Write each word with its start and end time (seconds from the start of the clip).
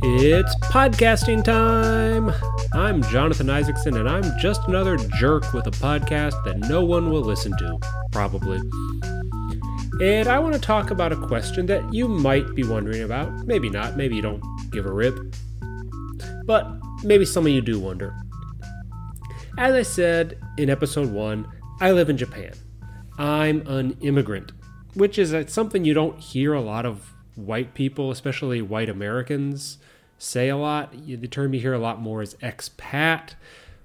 It's 0.00 0.54
podcasting 0.60 1.42
time! 1.42 2.32
I'm 2.72 3.02
Jonathan 3.02 3.50
Isaacson, 3.50 3.96
and 3.96 4.08
I'm 4.08 4.38
just 4.38 4.68
another 4.68 4.96
jerk 4.96 5.52
with 5.52 5.66
a 5.66 5.72
podcast 5.72 6.44
that 6.44 6.56
no 6.56 6.84
one 6.84 7.10
will 7.10 7.22
listen 7.22 7.50
to, 7.58 7.80
probably. 8.12 8.58
And 10.00 10.28
I 10.28 10.38
want 10.38 10.54
to 10.54 10.60
talk 10.60 10.92
about 10.92 11.10
a 11.10 11.16
question 11.16 11.66
that 11.66 11.92
you 11.92 12.06
might 12.06 12.54
be 12.54 12.62
wondering 12.62 13.02
about. 13.02 13.44
Maybe 13.44 13.68
not, 13.68 13.96
maybe 13.96 14.14
you 14.14 14.22
don't 14.22 14.40
give 14.70 14.86
a 14.86 14.92
rip. 14.92 15.18
But 16.44 16.70
maybe 17.02 17.24
some 17.24 17.44
of 17.44 17.50
you 17.50 17.60
do 17.60 17.80
wonder. 17.80 18.16
As 19.58 19.74
I 19.74 19.82
said 19.82 20.38
in 20.58 20.70
episode 20.70 21.10
1, 21.10 21.44
I 21.80 21.90
live 21.90 22.08
in 22.08 22.16
Japan. 22.16 22.52
I'm 23.18 23.66
an 23.66 23.96
immigrant, 24.00 24.52
which 24.94 25.18
is 25.18 25.34
uh, 25.34 25.48
something 25.48 25.84
you 25.84 25.92
don't 25.92 26.20
hear 26.20 26.54
a 26.54 26.60
lot 26.60 26.86
of 26.86 27.14
white 27.34 27.74
people, 27.74 28.10
especially 28.10 28.60
white 28.60 28.88
Americans, 28.88 29.78
say 30.18 30.48
a 30.48 30.56
lot. 30.56 30.92
The 31.06 31.28
term 31.28 31.54
you 31.54 31.60
hear 31.60 31.72
a 31.72 31.78
lot 31.78 32.00
more 32.00 32.22
is 32.22 32.34
expat, 32.42 33.34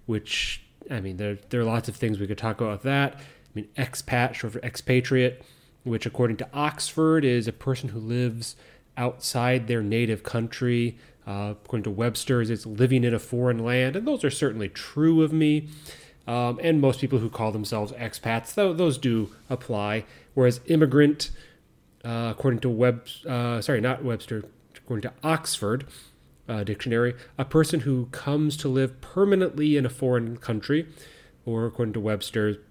which, 0.05 0.63
I 0.89 0.99
mean, 0.99 1.17
there, 1.17 1.37
there 1.49 1.61
are 1.61 1.65
lots 1.65 1.87
of 1.87 1.95
things 1.95 2.19
we 2.19 2.27
could 2.27 2.37
talk 2.37 2.59
about 2.59 2.83
that. 2.83 3.15
I 3.15 3.19
mean, 3.53 3.67
expat, 3.77 4.33
short 4.33 4.53
for 4.53 4.59
expatriate, 4.59 5.43
which, 5.83 6.05
according 6.05 6.37
to 6.37 6.49
Oxford, 6.53 7.23
is 7.23 7.47
a 7.47 7.53
person 7.53 7.89
who 7.89 7.99
lives 7.99 8.55
outside 8.97 9.67
their 9.67 9.81
native 9.81 10.23
country. 10.23 10.97
Uh, 11.25 11.53
according 11.63 11.83
to 11.83 11.91
Webster's, 11.91 12.49
it's 12.49 12.65
living 12.65 13.03
in 13.03 13.13
a 13.13 13.19
foreign 13.19 13.59
land, 13.59 13.95
and 13.95 14.05
those 14.05 14.23
are 14.23 14.31
certainly 14.31 14.67
true 14.67 15.21
of 15.21 15.31
me. 15.31 15.69
Um, 16.25 16.59
and 16.63 16.81
most 16.81 16.99
people 16.99 17.19
who 17.19 17.29
call 17.29 17.51
themselves 17.51 17.91
expats, 17.93 18.53
though 18.53 18.73
those 18.73 18.97
do 18.97 19.29
apply. 19.49 20.05
Whereas 20.33 20.61
immigrant, 20.65 21.31
uh, 22.03 22.33
according 22.35 22.61
to 22.61 22.69
Web, 22.69 23.07
uh, 23.27 23.61
sorry, 23.61 23.81
not 23.81 24.03
Webster, 24.03 24.45
according 24.75 25.03
to 25.03 25.13
Oxford 25.23 25.85
uh, 26.47 26.63
Dictionary, 26.63 27.15
a 27.37 27.45
person 27.45 27.81
who 27.81 28.07
comes 28.07 28.57
to 28.57 28.67
live 28.67 28.99
permanently 29.01 29.77
in 29.77 29.85
a 29.85 29.89
foreign 29.89 30.37
country, 30.37 30.87
or 31.45 31.65
according 31.65 31.93
to 31.93 31.99
Webster, 31.99 32.61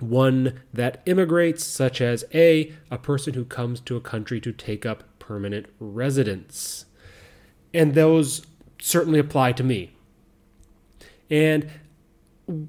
one 0.00 0.60
that 0.72 1.02
immigrates, 1.06 1.64
such 1.64 2.00
as 2.00 2.24
a 2.34 2.72
a 2.90 2.98
person 2.98 3.34
who 3.34 3.44
comes 3.44 3.80
to 3.80 3.96
a 3.96 4.00
country 4.00 4.40
to 4.40 4.52
take 4.52 4.84
up 4.84 5.04
permanent 5.18 5.66
residence, 5.78 6.86
and 7.72 7.94
those 7.94 8.42
certainly 8.80 9.18
apply 9.18 9.52
to 9.52 9.64
me. 9.64 9.92
And 11.30 11.68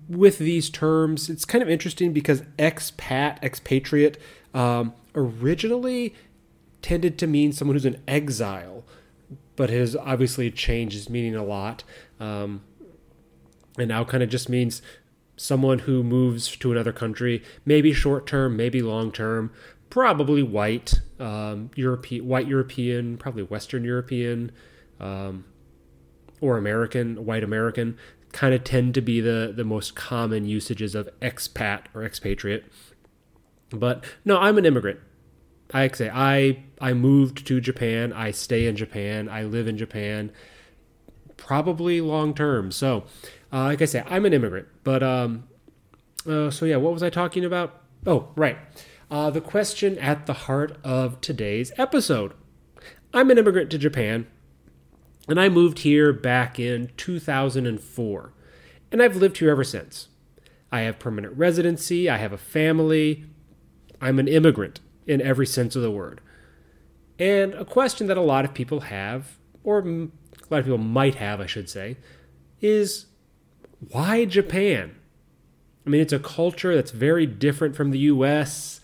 with 0.07 0.39
these 0.39 0.69
terms, 0.69 1.29
it's 1.29 1.45
kind 1.45 1.61
of 1.61 1.69
interesting 1.69 2.13
because 2.13 2.41
expat, 2.57 3.41
expatriate, 3.43 4.17
um, 4.53 4.93
originally 5.13 6.15
tended 6.81 7.17
to 7.19 7.27
mean 7.27 7.51
someone 7.51 7.75
who's 7.75 7.85
an 7.85 8.01
exile, 8.07 8.83
but 9.57 9.69
has 9.69 9.95
obviously 9.97 10.49
changed 10.49 10.95
its 10.95 11.09
meaning 11.09 11.35
a 11.35 11.43
lot. 11.43 11.83
Um, 12.21 12.61
and 13.77 13.89
now 13.89 14.05
kind 14.05 14.23
of 14.23 14.29
just 14.29 14.47
means 14.47 14.81
someone 15.35 15.79
who 15.79 16.03
moves 16.03 16.55
to 16.55 16.71
another 16.71 16.93
country, 16.93 17.43
maybe 17.65 17.91
short 17.91 18.25
term, 18.25 18.55
maybe 18.55 18.81
long 18.81 19.11
term, 19.11 19.51
probably 19.89 20.41
white, 20.41 21.01
um, 21.19 21.69
European, 21.75 22.25
white 22.25 22.47
European, 22.47 23.17
probably 23.17 23.43
Western 23.43 23.83
European, 23.83 24.51
um, 24.99 25.43
or 26.39 26.57
American, 26.57 27.25
white 27.25 27.43
American 27.43 27.97
kind 28.31 28.53
of 28.53 28.63
tend 28.63 28.93
to 28.93 29.01
be 29.01 29.21
the, 29.21 29.53
the 29.55 29.63
most 29.63 29.95
common 29.95 30.45
usages 30.45 30.93
of 30.95 31.09
expat 31.21 31.85
or 31.93 32.03
expatriate. 32.03 32.65
But 33.69 34.03
no, 34.23 34.37
I'm 34.37 34.57
an 34.57 34.65
immigrant. 34.65 34.99
I 35.73 35.87
say 35.89 36.09
I 36.13 36.63
I 36.79 36.93
moved 36.93 37.45
to 37.47 37.59
Japan. 37.59 38.13
I 38.13 38.31
stay 38.31 38.67
in 38.67 38.75
Japan. 38.75 39.27
I 39.27 39.43
live 39.43 39.67
in 39.67 39.77
Japan, 39.77 40.31
probably 41.35 42.01
long 42.01 42.33
term. 42.33 42.71
So, 42.71 43.05
uh, 43.51 43.65
like 43.65 43.81
I 43.81 43.85
say, 43.85 44.03
I'm 44.07 44.25
an 44.25 44.33
immigrant. 44.33 44.67
But 44.83 45.03
um, 45.03 45.47
uh, 46.27 46.51
so 46.51 46.65
yeah, 46.65 46.77
what 46.77 46.93
was 46.93 47.03
I 47.03 47.09
talking 47.09 47.43
about? 47.43 47.81
Oh, 48.05 48.29
right. 48.35 48.57
Uh, 49.09 49.29
the 49.29 49.41
question 49.41 49.97
at 49.99 50.25
the 50.25 50.33
heart 50.33 50.77
of 50.83 51.19
today's 51.21 51.71
episode. 51.77 52.33
I'm 53.13 53.31
an 53.31 53.37
immigrant 53.37 53.71
to 53.71 53.77
Japan. 53.77 54.27
And 55.29 55.39
I 55.39 55.49
moved 55.49 55.79
here 55.79 56.13
back 56.13 56.59
in 56.59 56.91
2004. 56.95 58.33
And 58.91 59.03
I've 59.03 59.15
lived 59.17 59.37
here 59.37 59.49
ever 59.49 59.63
since. 59.63 60.07
I 60.71 60.81
have 60.81 60.99
permanent 60.99 61.37
residency, 61.37 62.09
I 62.09 62.17
have 62.17 62.33
a 62.33 62.37
family. 62.37 63.25
I'm 63.99 64.19
an 64.19 64.27
immigrant 64.27 64.79
in 65.07 65.21
every 65.21 65.47
sense 65.47 65.75
of 65.75 65.81
the 65.81 65.91
word. 65.91 66.21
And 67.17 67.53
a 67.55 67.65
question 67.65 68.07
that 68.07 68.17
a 68.17 68.21
lot 68.21 68.45
of 68.45 68.53
people 68.53 68.81
have, 68.81 69.37
or 69.63 69.79
a 69.79 70.09
lot 70.49 70.59
of 70.59 70.65
people 70.65 70.77
might 70.77 71.15
have, 71.15 71.41
I 71.41 71.47
should 71.47 71.69
say, 71.69 71.97
is 72.61 73.07
why 73.91 74.25
Japan? 74.25 74.95
I 75.85 75.89
mean, 75.89 76.01
it's 76.01 76.13
a 76.13 76.19
culture 76.19 76.75
that's 76.75 76.91
very 76.91 77.25
different 77.25 77.75
from 77.75 77.91
the 77.91 77.99
US, 77.99 78.81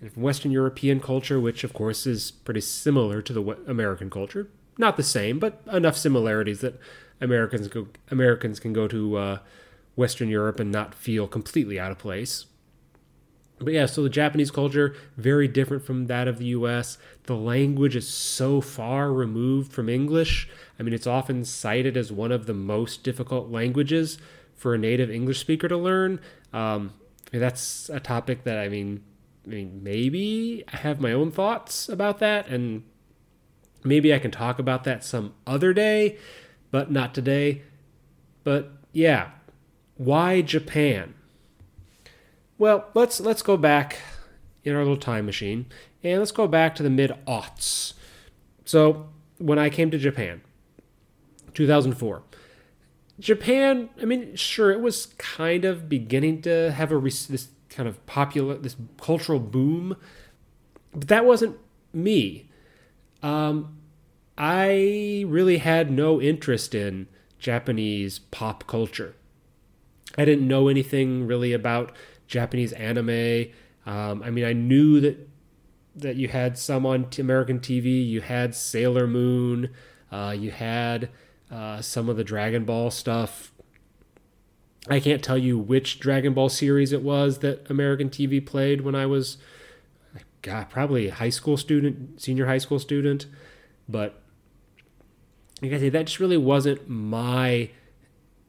and 0.00 0.12
from 0.12 0.22
Western 0.22 0.50
European 0.50 1.00
culture, 1.00 1.40
which 1.40 1.64
of 1.64 1.72
course 1.72 2.06
is 2.06 2.30
pretty 2.30 2.60
similar 2.60 3.22
to 3.22 3.32
the 3.32 3.42
American 3.66 4.10
culture 4.10 4.48
not 4.80 4.96
the 4.96 5.02
same, 5.02 5.38
but 5.38 5.62
enough 5.70 5.96
similarities 5.96 6.60
that 6.62 6.80
Americans 7.20 7.68
go, 7.68 7.88
Americans 8.10 8.58
can 8.58 8.72
go 8.72 8.88
to 8.88 9.16
uh, 9.16 9.38
Western 9.94 10.28
Europe 10.28 10.58
and 10.58 10.72
not 10.72 10.94
feel 10.94 11.28
completely 11.28 11.78
out 11.78 11.92
of 11.92 11.98
place. 11.98 12.46
But 13.60 13.74
yeah, 13.74 13.86
so 13.86 14.02
the 14.02 14.08
Japanese 14.08 14.50
culture 14.50 14.94
very 15.16 15.46
different 15.46 15.84
from 15.84 16.06
that 16.06 16.26
of 16.26 16.38
the 16.38 16.46
U.S. 16.46 16.96
The 17.24 17.36
language 17.36 17.94
is 17.94 18.08
so 18.08 18.60
far 18.60 19.12
removed 19.12 19.72
from 19.72 19.88
English. 19.88 20.48
I 20.78 20.82
mean, 20.82 20.94
it's 20.94 21.06
often 21.06 21.44
cited 21.44 21.96
as 21.96 22.10
one 22.10 22.32
of 22.32 22.46
the 22.46 22.54
most 22.54 23.04
difficult 23.04 23.50
languages 23.50 24.18
for 24.54 24.74
a 24.74 24.78
native 24.78 25.10
English 25.10 25.40
speaker 25.40 25.68
to 25.68 25.76
learn. 25.76 26.20
Um, 26.52 26.94
that's 27.32 27.90
a 27.90 28.00
topic 28.00 28.44
that 28.44 28.58
I 28.58 28.68
mean, 28.68 29.02
I 29.46 29.50
mean, 29.50 29.80
maybe 29.82 30.64
I 30.72 30.76
have 30.76 31.00
my 31.00 31.12
own 31.12 31.30
thoughts 31.30 31.88
about 31.88 32.18
that, 32.18 32.48
and 32.48 32.82
Maybe 33.84 34.12
I 34.12 34.18
can 34.18 34.30
talk 34.30 34.58
about 34.58 34.84
that 34.84 35.04
some 35.04 35.34
other 35.46 35.72
day, 35.72 36.18
but 36.70 36.90
not 36.90 37.14
today. 37.14 37.62
But 38.44 38.70
yeah, 38.92 39.30
why 39.96 40.42
Japan? 40.42 41.14
Well, 42.60 42.90
let's 42.92 43.20
let's 43.20 43.40
go 43.40 43.56
back 43.56 44.00
in 44.64 44.74
our 44.74 44.80
little 44.80 44.98
time 44.98 45.24
machine 45.24 45.64
and 46.04 46.18
let's 46.18 46.30
go 46.30 46.46
back 46.46 46.74
to 46.74 46.82
the 46.82 46.90
mid 46.90 47.10
aughts. 47.26 47.94
So 48.66 49.08
when 49.38 49.58
I 49.58 49.70
came 49.70 49.90
to 49.90 49.96
Japan, 49.96 50.42
2004. 51.54 52.22
Japan, 53.18 53.88
I 54.00 54.04
mean, 54.04 54.36
sure, 54.36 54.70
it 54.70 54.82
was 54.82 55.06
kind 55.16 55.64
of 55.64 55.88
beginning 55.88 56.42
to 56.42 56.70
have 56.72 56.92
a 56.92 57.00
this 57.00 57.48
kind 57.70 57.88
of 57.88 58.04
popular, 58.04 58.58
this 58.58 58.76
cultural 59.00 59.40
boom, 59.40 59.96
but 60.92 61.08
that 61.08 61.24
wasn't 61.24 61.56
me. 61.94 62.50
Um, 63.22 63.78
I 64.36 65.24
really 65.26 65.58
had 65.58 65.90
no 65.90 66.20
interest 66.20 66.74
in 66.74 67.08
Japanese 67.38 68.18
pop 68.18 68.66
culture. 68.66 69.14
I 70.18 70.26
didn't 70.26 70.46
know 70.46 70.68
anything 70.68 71.26
really 71.26 71.54
about 71.54 71.92
Japanese 72.30 72.72
anime. 72.72 73.46
Um, 73.84 74.22
I 74.22 74.30
mean, 74.30 74.44
I 74.44 74.52
knew 74.52 75.00
that 75.00 75.28
that 75.96 76.16
you 76.16 76.28
had 76.28 76.56
some 76.56 76.86
on 76.86 77.08
American 77.18 77.58
TV. 77.58 78.06
You 78.08 78.20
had 78.20 78.54
Sailor 78.54 79.06
Moon. 79.06 79.70
Uh, 80.10 80.34
you 80.38 80.52
had 80.52 81.10
uh, 81.50 81.82
some 81.82 82.08
of 82.08 82.16
the 82.16 82.24
Dragon 82.24 82.64
Ball 82.64 82.90
stuff. 82.90 83.52
I 84.88 85.00
can't 85.00 85.22
tell 85.22 85.36
you 85.36 85.58
which 85.58 86.00
Dragon 86.00 86.32
Ball 86.32 86.48
series 86.48 86.92
it 86.92 87.02
was 87.02 87.40
that 87.40 87.68
American 87.68 88.08
TV 88.08 88.44
played 88.44 88.80
when 88.80 88.94
I 88.94 89.04
was 89.06 89.36
God, 90.42 90.70
probably 90.70 91.08
a 91.08 91.14
high 91.14 91.28
school 91.28 91.56
student, 91.56 92.22
senior 92.22 92.46
high 92.46 92.58
school 92.58 92.78
student. 92.78 93.26
But 93.88 94.22
like 95.60 95.72
I 95.72 95.78
say, 95.78 95.88
that 95.90 96.06
just 96.06 96.20
really 96.20 96.38
wasn't 96.38 96.88
my 96.88 97.70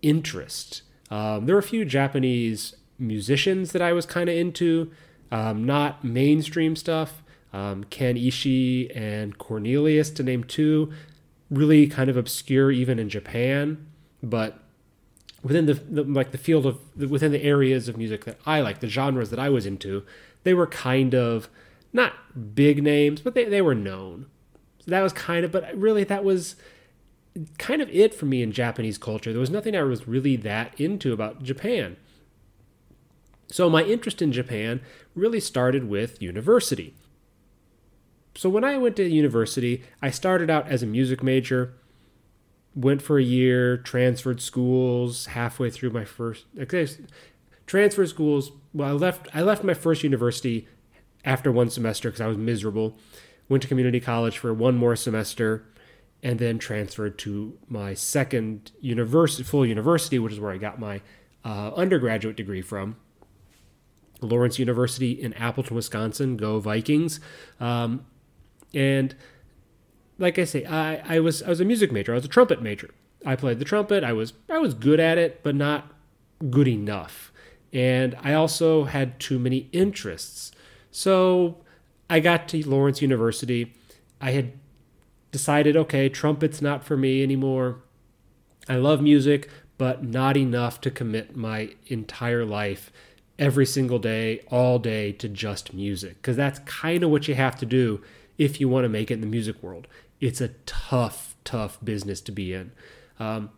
interest. 0.01 0.83
Um, 1.09 1.45
there 1.45 1.55
were 1.55 1.59
a 1.59 1.63
few 1.63 1.83
Japanese 1.83 2.75
musicians 3.01 3.71
that 3.73 3.81
I 3.81 3.91
was 3.91 4.05
kind 4.05 4.29
of 4.29 4.35
into, 4.35 4.91
um, 5.31 5.65
not 5.65 6.03
mainstream 6.03 6.75
stuff. 6.75 7.23
Um, 7.53 7.83
Ken 7.85 8.15
Ishii 8.15 8.95
and 8.95 9.37
Cornelius, 9.37 10.09
to 10.11 10.23
name 10.23 10.45
two, 10.45 10.93
really 11.49 11.85
kind 11.87 12.09
of 12.09 12.15
obscure 12.15 12.71
even 12.71 12.97
in 12.97 13.09
Japan, 13.09 13.85
but 14.23 14.59
within 15.43 15.65
the, 15.65 15.73
the 15.73 16.03
like 16.03 16.31
the 16.31 16.37
field 16.37 16.65
of 16.65 16.79
within 17.09 17.31
the 17.33 17.43
areas 17.43 17.89
of 17.89 17.97
music 17.97 18.23
that 18.23 18.39
I 18.45 18.61
like, 18.61 18.79
the 18.79 18.87
genres 18.87 19.31
that 19.31 19.39
I 19.39 19.49
was 19.49 19.65
into, 19.65 20.05
they 20.43 20.53
were 20.53 20.67
kind 20.67 21.13
of 21.13 21.49
not 21.91 22.13
big 22.55 22.81
names, 22.81 23.19
but 23.19 23.33
they, 23.33 23.45
they 23.45 23.61
were 23.61 23.75
known. 23.75 24.27
So 24.79 24.91
that 24.91 25.01
was 25.01 25.13
kind 25.13 25.43
of, 25.43 25.51
but 25.51 25.75
really 25.75 26.05
that 26.05 26.23
was 26.23 26.55
kind 27.57 27.81
of 27.81 27.89
it 27.89 28.13
for 28.13 28.25
me 28.25 28.41
in 28.41 28.51
Japanese 28.51 28.97
culture. 28.97 29.31
There 29.31 29.39
was 29.39 29.49
nothing 29.49 29.75
I 29.75 29.83
was 29.83 30.07
really 30.07 30.37
that 30.37 30.79
into 30.79 31.11
about 31.11 31.43
Japan. 31.43 31.97
So 33.51 33.69
my 33.69 33.83
interest 33.83 34.21
in 34.21 34.31
Japan 34.31 34.81
really 35.13 35.39
started 35.39 35.87
with 35.87 36.21
university. 36.21 36.95
So 38.35 38.49
when 38.49 38.63
I 38.63 38.77
went 38.77 38.95
to 38.95 39.07
university, 39.07 39.83
I 40.01 40.09
started 40.09 40.49
out 40.49 40.67
as 40.69 40.81
a 40.81 40.87
music 40.87 41.21
major. 41.21 41.73
went 42.73 43.01
for 43.01 43.19
a 43.19 43.23
year, 43.23 43.75
transferred 43.77 44.39
schools 44.41 45.25
halfway 45.27 45.69
through 45.69 45.89
my 45.89 46.05
first 46.05 46.45
transferred 47.67 48.07
schools. 48.07 48.51
Well, 48.73 48.89
I 48.89 48.93
left 48.93 49.27
I 49.33 49.41
left 49.41 49.63
my 49.63 49.73
first 49.73 50.03
university 50.03 50.67
after 51.25 51.51
one 51.51 51.69
semester 51.69 52.09
because 52.09 52.21
I 52.21 52.27
was 52.27 52.37
miserable. 52.37 52.97
Went 53.49 53.63
to 53.63 53.67
community 53.67 53.99
college 53.99 54.37
for 54.37 54.53
one 54.53 54.77
more 54.77 54.95
semester, 54.95 55.65
and 56.23 56.39
then 56.39 56.57
transferred 56.57 57.17
to 57.19 57.57
my 57.67 57.93
second 57.93 58.71
university, 58.79 59.43
full 59.43 59.65
university, 59.65 60.19
which 60.19 60.33
is 60.33 60.39
where 60.39 60.53
I 60.53 60.57
got 60.57 60.79
my 60.79 61.01
uh, 61.43 61.71
undergraduate 61.75 62.37
degree 62.37 62.61
from. 62.61 62.95
Lawrence 64.21 64.59
University 64.59 65.11
in 65.11 65.33
Appleton, 65.33 65.75
Wisconsin. 65.75 66.37
Go 66.37 66.59
Vikings! 66.59 67.19
Um, 67.59 68.05
and 68.73 69.15
like 70.17 70.39
I 70.39 70.45
say, 70.45 70.65
I, 70.65 71.15
I 71.15 71.19
was 71.19 71.43
I 71.43 71.49
was 71.49 71.59
a 71.59 71.65
music 71.65 71.91
major. 71.91 72.13
I 72.13 72.15
was 72.15 72.25
a 72.25 72.29
trumpet 72.29 72.61
major. 72.61 72.91
I 73.25 73.35
played 73.35 73.59
the 73.59 73.65
trumpet. 73.65 74.03
I 74.03 74.13
was 74.13 74.33
I 74.49 74.59
was 74.59 74.73
good 74.73 74.99
at 74.99 75.17
it, 75.17 75.43
but 75.43 75.55
not 75.55 75.91
good 76.49 76.67
enough. 76.67 77.31
And 77.73 78.15
I 78.21 78.33
also 78.33 78.85
had 78.85 79.19
too 79.19 79.39
many 79.39 79.69
interests. 79.71 80.51
So 80.91 81.57
I 82.09 82.19
got 82.19 82.47
to 82.49 82.67
Lawrence 82.67 83.01
University. 83.01 83.73
I 84.19 84.31
had 84.31 84.53
decided, 85.31 85.77
okay, 85.77 86.09
trumpet's 86.09 86.61
not 86.61 86.83
for 86.83 86.97
me 86.97 87.23
anymore. 87.23 87.81
I 88.67 88.75
love 88.75 89.01
music, 89.01 89.49
but 89.77 90.03
not 90.03 90.35
enough 90.35 90.81
to 90.81 90.91
commit 90.91 91.35
my 91.35 91.73
entire 91.87 92.45
life 92.45 92.91
every 93.41 93.65
single 93.65 93.99
day, 93.99 94.39
all 94.51 94.77
day 94.79 95.11
to 95.11 95.27
just 95.27 95.73
music. 95.73 96.15
Because 96.21 96.37
that's 96.37 96.59
kind 96.59 97.03
of 97.03 97.09
what 97.09 97.27
you 97.27 97.33
have 97.35 97.57
to 97.57 97.65
do 97.65 98.01
if 98.37 98.61
you 98.61 98.69
want 98.69 98.85
to 98.85 98.89
make 98.89 99.09
it 99.09 99.15
in 99.15 99.21
the 99.21 99.27
music 99.27 99.61
world. 99.61 99.87
It's 100.21 100.39
a 100.39 100.49
tough, 100.67 101.35
tough 101.43 101.79
business 101.83 102.21
to 102.21 102.31
be 102.31 102.53
in. 102.53 102.71
Um, 103.19 103.49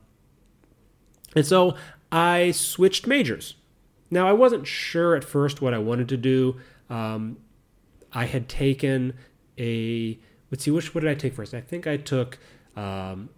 and 1.35 1.45
so 1.45 1.75
I 2.11 2.51
switched 2.51 3.05
majors. 3.05 3.55
Now, 4.09 4.27
I 4.27 4.31
wasn't 4.31 4.65
sure 4.65 5.15
at 5.15 5.23
first 5.23 5.61
what 5.61 5.73
I 5.73 5.79
wanted 5.79 6.07
to 6.09 6.17
do. 6.17 6.59
Um, 6.89 7.37
I 8.13 8.25
had 8.25 8.47
taken 8.47 9.13
a, 9.57 10.17
let's 10.49 10.63
see, 10.63 10.71
which, 10.71 10.95
what 10.95 11.01
did 11.01 11.09
I 11.09 11.15
take 11.15 11.33
first? 11.33 11.53
I 11.53 11.61
think 11.61 11.87
I 11.87 11.97
took 11.97 12.37
um, 12.77 13.29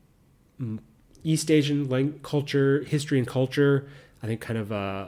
East 1.23 1.49
Asian 1.49 2.19
culture, 2.21 2.83
history 2.83 3.17
and 3.17 3.27
culture, 3.27 3.87
I 4.21 4.27
think 4.27 4.41
kind 4.41 4.59
of 4.59 4.71
uh, 4.71 5.07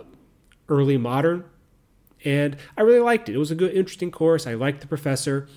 early 0.69 0.97
modern. 0.97 1.43
And 2.25 2.57
I 2.77 2.81
really 2.81 2.99
liked 2.99 3.29
it. 3.29 3.35
It 3.35 3.37
was 3.37 3.51
a 3.51 3.55
good, 3.55 3.73
interesting 3.73 4.11
course. 4.11 4.47
I 4.47 4.55
liked 4.55 4.81
the 4.81 4.87
professor. 4.87 5.47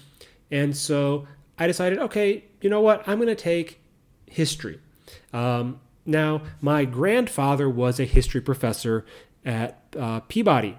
And 0.50 0.76
so 0.76 1.26
I 1.58 1.66
decided, 1.66 1.98
okay, 1.98 2.44
you 2.60 2.70
know 2.70 2.80
what? 2.80 3.06
I'm 3.08 3.18
going 3.18 3.28
to 3.28 3.34
take 3.34 3.80
history. 4.26 4.80
Um, 5.32 5.80
now, 6.06 6.42
my 6.60 6.84
grandfather 6.84 7.68
was 7.68 8.00
a 8.00 8.04
history 8.04 8.40
professor 8.40 9.04
at 9.44 9.82
uh, 9.98 10.20
Peabody 10.20 10.78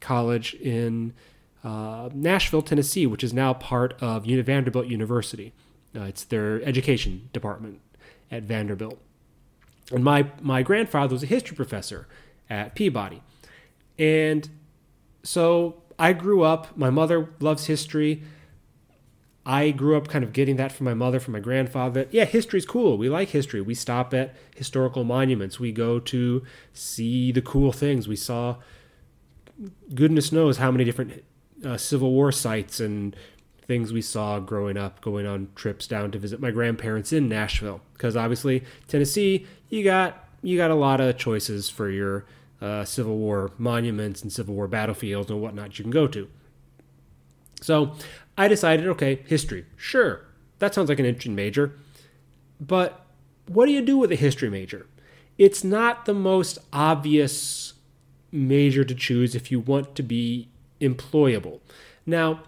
College 0.00 0.54
in 0.54 1.12
uh, 1.62 2.08
Nashville, 2.12 2.62
Tennessee, 2.62 3.06
which 3.06 3.22
is 3.22 3.32
now 3.32 3.52
part 3.52 3.94
of 4.00 4.24
Vanderbilt 4.24 4.86
University. 4.86 5.52
Uh, 5.94 6.02
it's 6.02 6.24
their 6.24 6.62
education 6.62 7.28
department 7.32 7.80
at 8.30 8.44
Vanderbilt. 8.44 8.98
And 9.92 10.04
my, 10.04 10.30
my 10.40 10.62
grandfather 10.62 11.14
was 11.14 11.22
a 11.22 11.26
history 11.26 11.56
professor 11.56 12.06
at 12.48 12.74
Peabody. 12.74 13.22
And 14.00 14.48
so 15.22 15.82
I 15.98 16.14
grew 16.14 16.42
up, 16.42 16.76
my 16.76 16.88
mother 16.88 17.28
loves 17.38 17.66
history. 17.66 18.22
I 19.44 19.70
grew 19.70 19.96
up 19.96 20.08
kind 20.08 20.24
of 20.24 20.32
getting 20.32 20.56
that 20.56 20.72
from 20.72 20.86
my 20.86 20.94
mother, 20.94 21.20
from 21.20 21.32
my 21.32 21.40
grandfather. 21.40 22.06
Yeah, 22.10 22.24
history's 22.24 22.64
cool. 22.64 22.96
We 22.96 23.10
like 23.10 23.28
history. 23.28 23.60
We 23.60 23.74
stop 23.74 24.14
at 24.14 24.34
historical 24.56 25.04
monuments. 25.04 25.60
We 25.60 25.70
go 25.70 26.00
to 26.00 26.42
see 26.72 27.30
the 27.30 27.42
cool 27.42 27.72
things. 27.72 28.08
We 28.08 28.16
saw, 28.16 28.56
goodness 29.94 30.32
knows 30.32 30.56
how 30.56 30.70
many 30.70 30.84
different 30.84 31.22
uh, 31.64 31.76
Civil 31.76 32.12
War 32.12 32.32
sites 32.32 32.80
and 32.80 33.14
things 33.66 33.92
we 33.92 34.02
saw 34.02 34.40
growing 34.40 34.78
up, 34.78 35.02
going 35.02 35.26
on 35.26 35.48
trips 35.54 35.86
down 35.86 36.10
to 36.12 36.18
visit 36.18 36.40
my 36.40 36.50
grandparents 36.50 37.12
in 37.12 37.28
Nashville. 37.28 37.82
Because 37.92 38.16
obviously, 38.16 38.64
Tennessee, 38.88 39.46
you 39.68 39.84
got 39.84 40.26
you 40.42 40.56
got 40.56 40.70
a 40.70 40.74
lot 40.74 41.00
of 41.00 41.18
choices 41.18 41.68
for 41.68 41.90
your 41.90 42.24
uh, 42.60 42.84
Civil 42.84 43.16
War 43.16 43.52
monuments 43.58 44.22
and 44.22 44.32
Civil 44.32 44.54
War 44.54 44.68
battlefields 44.68 45.30
and 45.30 45.40
whatnot 45.40 45.78
you 45.78 45.84
can 45.84 45.90
go 45.90 46.06
to. 46.08 46.28
So 47.60 47.94
I 48.36 48.48
decided, 48.48 48.86
okay, 48.88 49.22
history. 49.26 49.66
Sure, 49.76 50.24
that 50.58 50.74
sounds 50.74 50.88
like 50.88 50.98
an 50.98 51.06
interesting 51.06 51.34
major. 51.34 51.72
But 52.60 53.06
what 53.46 53.66
do 53.66 53.72
you 53.72 53.82
do 53.82 53.98
with 53.98 54.12
a 54.12 54.16
history 54.16 54.50
major? 54.50 54.86
It's 55.38 55.64
not 55.64 56.04
the 56.04 56.14
most 56.14 56.58
obvious 56.72 57.74
major 58.30 58.84
to 58.84 58.94
choose 58.94 59.34
if 59.34 59.50
you 59.50 59.60
want 59.60 59.94
to 59.96 60.02
be 60.02 60.48
employable. 60.80 61.60
Now, 62.06 62.42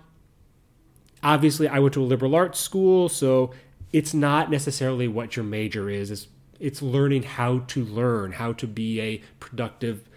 obviously, 1.22 1.68
I 1.68 1.78
went 1.78 1.94
to 1.94 2.02
a 2.02 2.04
liberal 2.04 2.34
arts 2.34 2.60
school, 2.60 3.08
so 3.08 3.52
it's 3.92 4.14
not 4.14 4.50
necessarily 4.50 5.08
what 5.08 5.36
your 5.36 5.44
major 5.44 5.88
is. 5.88 6.10
It's, 6.10 6.28
it's 6.62 6.80
learning 6.80 7.24
how 7.24 7.58
to 7.58 7.84
learn, 7.84 8.32
how 8.32 8.52
to 8.54 8.66
be 8.66 9.00
a 9.00 9.18
productive, 9.40 10.08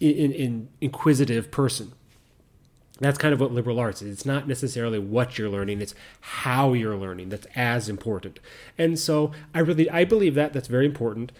in, 0.00 0.32
in, 0.32 0.68
inquisitive 0.80 1.50
person 1.50 1.92
that's 3.00 3.18
kind 3.18 3.34
of 3.34 3.40
what 3.40 3.52
liberal 3.52 3.78
arts 3.78 4.00
is. 4.00 4.10
It's 4.10 4.26
not 4.26 4.48
necessarily 4.48 4.98
what 4.98 5.38
you're 5.38 5.50
learning, 5.50 5.80
it's 5.80 5.94
how 6.20 6.72
you're 6.72 6.96
learning 6.96 7.28
that's 7.28 7.46
as 7.54 7.88
important. 7.88 8.40
And 8.78 8.98
so 8.98 9.32
I 9.54 9.60
really 9.60 9.90
I 9.90 10.04
believe 10.04 10.34
that 10.34 10.52
that's 10.52 10.68
very 10.68 10.86
important. 10.86 11.32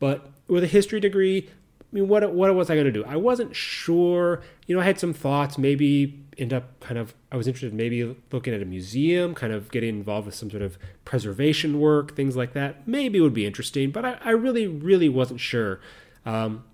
But 0.00 0.28
with 0.48 0.64
a 0.64 0.68
history 0.68 1.00
degree, 1.00 1.48
I 1.48 1.84
mean 1.92 2.08
what 2.08 2.32
what 2.32 2.54
was 2.54 2.68
I 2.68 2.74
going 2.74 2.86
to 2.86 2.92
do? 2.92 3.04
I 3.04 3.16
wasn't 3.16 3.54
sure. 3.54 4.42
You 4.66 4.74
know, 4.74 4.82
I 4.82 4.84
had 4.84 4.98
some 4.98 5.12
thoughts, 5.12 5.56
maybe 5.56 6.23
end 6.38 6.52
up 6.52 6.80
kind 6.80 6.98
of 6.98 7.14
I 7.30 7.36
was 7.36 7.46
interested 7.46 7.70
in 7.70 7.76
maybe 7.76 8.16
looking 8.32 8.54
at 8.54 8.62
a 8.62 8.64
museum, 8.64 9.34
kind 9.34 9.52
of 9.52 9.70
getting 9.70 9.90
involved 9.90 10.26
with 10.26 10.34
some 10.34 10.50
sort 10.50 10.62
of 10.62 10.78
preservation 11.04 11.80
work, 11.80 12.16
things 12.16 12.36
like 12.36 12.52
that. 12.54 12.86
Maybe 12.86 13.18
it 13.18 13.22
would 13.22 13.34
be 13.34 13.46
interesting, 13.46 13.90
but 13.90 14.04
I, 14.04 14.18
I 14.24 14.30
really, 14.30 14.66
really 14.66 15.08
wasn't 15.08 15.40
sure. 15.40 15.80
Um, 16.26 16.64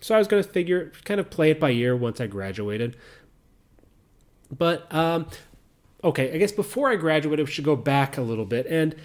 so 0.00 0.14
I 0.14 0.18
was 0.18 0.28
going 0.28 0.42
to 0.42 0.48
figure, 0.48 0.92
kind 1.04 1.20
of 1.20 1.30
play 1.30 1.50
it 1.50 1.60
by 1.60 1.70
ear 1.70 1.94
once 1.94 2.20
I 2.20 2.26
graduated. 2.26 2.96
But 4.50 4.92
um, 4.92 5.26
okay, 6.02 6.32
I 6.32 6.38
guess 6.38 6.52
before 6.52 6.90
I 6.90 6.96
graduated, 6.96 7.46
I 7.46 7.50
should 7.50 7.64
go 7.64 7.76
back 7.76 8.16
a 8.16 8.22
little 8.22 8.46
bit. 8.46 8.66
And 8.66 8.96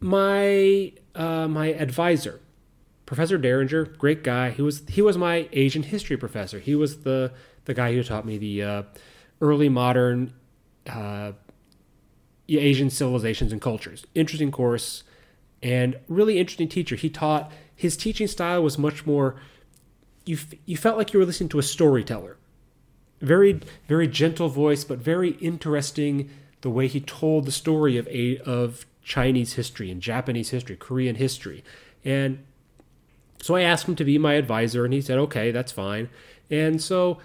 my 0.00 0.92
uh, 1.14 1.48
my 1.48 1.66
advisor, 1.66 2.40
Professor 3.06 3.38
Derringer, 3.38 3.84
great 3.84 4.22
guy. 4.22 4.50
He 4.50 4.62
was 4.62 4.82
he 4.88 5.02
was 5.02 5.16
my 5.16 5.48
Asian 5.52 5.84
history 5.84 6.16
professor. 6.16 6.58
He 6.58 6.74
was 6.74 7.02
the 7.02 7.32
the 7.64 7.74
guy 7.74 7.92
who 7.92 8.02
taught 8.02 8.26
me 8.26 8.38
the 8.38 8.62
uh, 8.62 8.82
early 9.40 9.68
modern 9.68 10.32
uh, 10.86 11.32
Asian 12.48 12.90
civilizations 12.90 13.52
and 13.52 13.60
cultures. 13.60 14.04
Interesting 14.14 14.50
course 14.50 15.04
and 15.62 15.96
really 16.08 16.38
interesting 16.38 16.68
teacher. 16.68 16.96
He 16.96 17.10
taught 17.10 17.52
his 17.74 17.96
teaching 17.96 18.26
style 18.26 18.62
was 18.62 18.78
much 18.78 19.06
more. 19.06 19.40
You 20.24 20.38
you 20.66 20.76
felt 20.76 20.96
like 20.96 21.12
you 21.12 21.18
were 21.18 21.26
listening 21.26 21.48
to 21.50 21.58
a 21.58 21.62
storyteller 21.62 22.36
very 23.20 23.60
very 23.88 24.06
gentle 24.06 24.48
voice, 24.48 24.84
but 24.84 24.98
very 24.98 25.30
interesting 25.32 26.30
the 26.60 26.70
way 26.70 26.86
he 26.86 27.00
told 27.00 27.44
the 27.44 27.52
story 27.52 27.96
of 27.96 28.06
a 28.08 28.38
of 28.38 28.86
Chinese 29.02 29.54
history 29.54 29.90
and 29.90 30.00
Japanese 30.00 30.50
history, 30.50 30.76
Korean 30.76 31.16
history, 31.16 31.64
and 32.04 32.44
so 33.40 33.54
I 33.54 33.62
asked 33.62 33.88
him 33.88 33.96
to 33.96 34.04
be 34.04 34.18
my 34.18 34.34
advisor, 34.34 34.84
and 34.84 34.92
he 34.92 35.00
said, 35.00 35.18
"Okay, 35.18 35.50
that's 35.50 35.72
fine." 35.72 36.08
And 36.50 36.80
so 36.80 37.18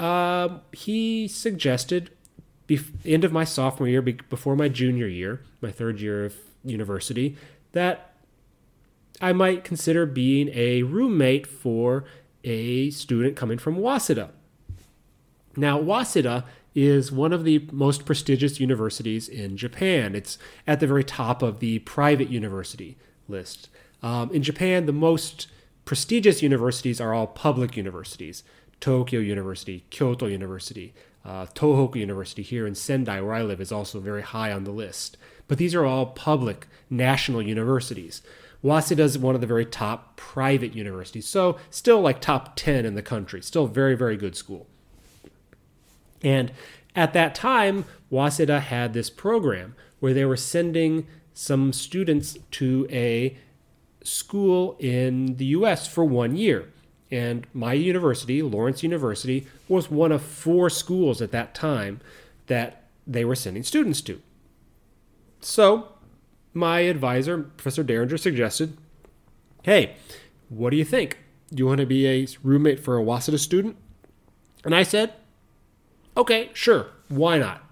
uh, 0.00 0.60
he 0.72 1.28
suggested, 1.28 2.10
end 3.04 3.22
of 3.22 3.32
my 3.32 3.44
sophomore 3.44 3.86
year, 3.86 4.00
be- 4.00 4.12
before 4.12 4.56
my 4.56 4.66
junior 4.66 5.06
year, 5.06 5.42
my 5.60 5.70
third 5.70 6.00
year 6.00 6.24
of 6.24 6.34
university, 6.64 7.36
that 7.72 8.14
I 9.20 9.34
might 9.34 9.62
consider 9.62 10.06
being 10.06 10.48
a 10.54 10.84
roommate 10.84 11.46
for 11.46 12.04
a 12.42 12.88
student 12.90 13.36
coming 13.36 13.58
from 13.58 13.76
Waseda. 13.76 14.30
Now, 15.54 15.78
Waseda 15.78 16.44
is 16.74 17.12
one 17.12 17.34
of 17.34 17.44
the 17.44 17.68
most 17.70 18.06
prestigious 18.06 18.58
universities 18.58 19.28
in 19.28 19.58
Japan. 19.58 20.14
It's 20.14 20.38
at 20.66 20.80
the 20.80 20.86
very 20.86 21.04
top 21.04 21.42
of 21.42 21.60
the 21.60 21.80
private 21.80 22.30
university 22.30 22.96
list. 23.28 23.68
Um, 24.02 24.30
in 24.30 24.42
Japan, 24.42 24.86
the 24.86 24.92
most 24.92 25.48
prestigious 25.84 26.42
universities 26.42 27.02
are 27.02 27.12
all 27.12 27.26
public 27.26 27.76
universities 27.76 28.44
Tokyo 28.80 29.20
University, 29.20 29.84
Kyoto 29.90 30.26
University, 30.26 30.94
uh, 31.24 31.46
Tohoku 31.46 31.96
University 31.96 32.42
here 32.42 32.66
in 32.66 32.74
Sendai, 32.74 33.20
where 33.20 33.34
I 33.34 33.42
live, 33.42 33.60
is 33.60 33.72
also 33.72 34.00
very 34.00 34.22
high 34.22 34.52
on 34.52 34.64
the 34.64 34.70
list. 34.70 35.16
But 35.48 35.58
these 35.58 35.74
are 35.74 35.84
all 35.84 36.06
public 36.06 36.66
national 36.88 37.42
universities. 37.42 38.22
Waseda 38.64 39.00
is 39.00 39.18
one 39.18 39.34
of 39.34 39.40
the 39.40 39.46
very 39.46 39.64
top 39.64 40.16
private 40.16 40.74
universities, 40.74 41.26
so 41.26 41.58
still 41.70 42.00
like 42.00 42.20
top 42.20 42.56
10 42.56 42.84
in 42.84 42.94
the 42.94 43.02
country, 43.02 43.42
still 43.42 43.66
very, 43.66 43.96
very 43.96 44.16
good 44.16 44.36
school. 44.36 44.66
And 46.22 46.52
at 46.94 47.12
that 47.14 47.34
time, 47.34 47.84
Waseda 48.12 48.60
had 48.60 48.92
this 48.92 49.08
program 49.08 49.74
where 50.00 50.12
they 50.12 50.24
were 50.24 50.36
sending 50.36 51.06
some 51.32 51.72
students 51.72 52.36
to 52.50 52.86
a 52.90 53.36
school 54.02 54.76
in 54.78 55.36
the 55.36 55.46
US 55.46 55.86
for 55.86 56.04
one 56.04 56.36
year. 56.36 56.68
And 57.10 57.46
my 57.52 57.72
university, 57.72 58.40
Lawrence 58.42 58.82
University, 58.82 59.46
was 59.68 59.90
one 59.90 60.12
of 60.12 60.22
four 60.22 60.70
schools 60.70 61.20
at 61.20 61.32
that 61.32 61.54
time 61.54 62.00
that 62.46 62.84
they 63.06 63.24
were 63.24 63.34
sending 63.34 63.62
students 63.62 64.00
to. 64.02 64.20
So, 65.40 65.88
my 66.52 66.80
advisor, 66.80 67.38
Professor 67.38 67.82
Derringer, 67.82 68.16
suggested 68.16 68.76
hey, 69.62 69.94
what 70.48 70.70
do 70.70 70.76
you 70.76 70.84
think? 70.84 71.18
Do 71.50 71.58
you 71.58 71.66
want 71.66 71.80
to 71.80 71.86
be 71.86 72.06
a 72.06 72.26
roommate 72.42 72.80
for 72.80 72.98
a 72.98 73.02
Waseda 73.02 73.38
student? 73.38 73.76
And 74.64 74.74
I 74.74 74.82
said, 74.82 75.12
okay, 76.16 76.50
sure, 76.54 76.88
why 77.08 77.38
not? 77.38 77.62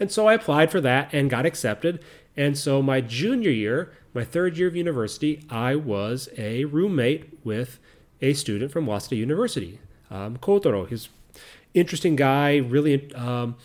And 0.00 0.10
so 0.10 0.26
I 0.26 0.34
applied 0.34 0.70
for 0.70 0.80
that 0.80 1.12
and 1.12 1.30
got 1.30 1.46
accepted. 1.46 2.02
And 2.36 2.58
so 2.58 2.82
my 2.82 3.00
junior 3.00 3.50
year, 3.50 3.92
my 4.12 4.24
third 4.24 4.56
year 4.58 4.68
of 4.68 4.76
university, 4.76 5.44
I 5.48 5.76
was 5.76 6.28
a 6.36 6.64
roommate 6.64 7.44
with 7.44 7.78
a 8.24 8.32
student 8.32 8.72
from 8.72 8.86
Waseda 8.86 9.16
University, 9.16 9.78
um, 10.10 10.38
Kotaro. 10.38 10.88
He's 10.88 11.08
interesting 11.74 12.16
guy, 12.16 12.56
really. 12.56 13.12
Um, 13.14 13.56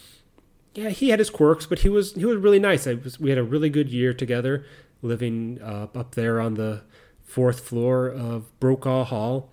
yeah, 0.75 0.89
he 0.89 1.09
had 1.09 1.19
his 1.19 1.29
quirks, 1.29 1.65
but 1.65 1.79
he 1.79 1.89
was 1.89 2.13
he 2.13 2.25
was 2.25 2.37
really 2.37 2.59
nice. 2.59 2.85
Was, 2.85 3.19
we 3.19 3.29
had 3.29 3.39
a 3.39 3.43
really 3.43 3.69
good 3.69 3.89
year 3.89 4.13
together, 4.13 4.65
living 5.01 5.59
uh, 5.61 5.87
up 5.95 6.15
there 6.15 6.39
on 6.39 6.55
the 6.55 6.81
fourth 7.23 7.61
floor 7.61 8.07
of 8.07 8.59
Brokaw 8.59 9.05
Hall, 9.05 9.51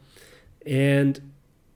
and 0.66 1.32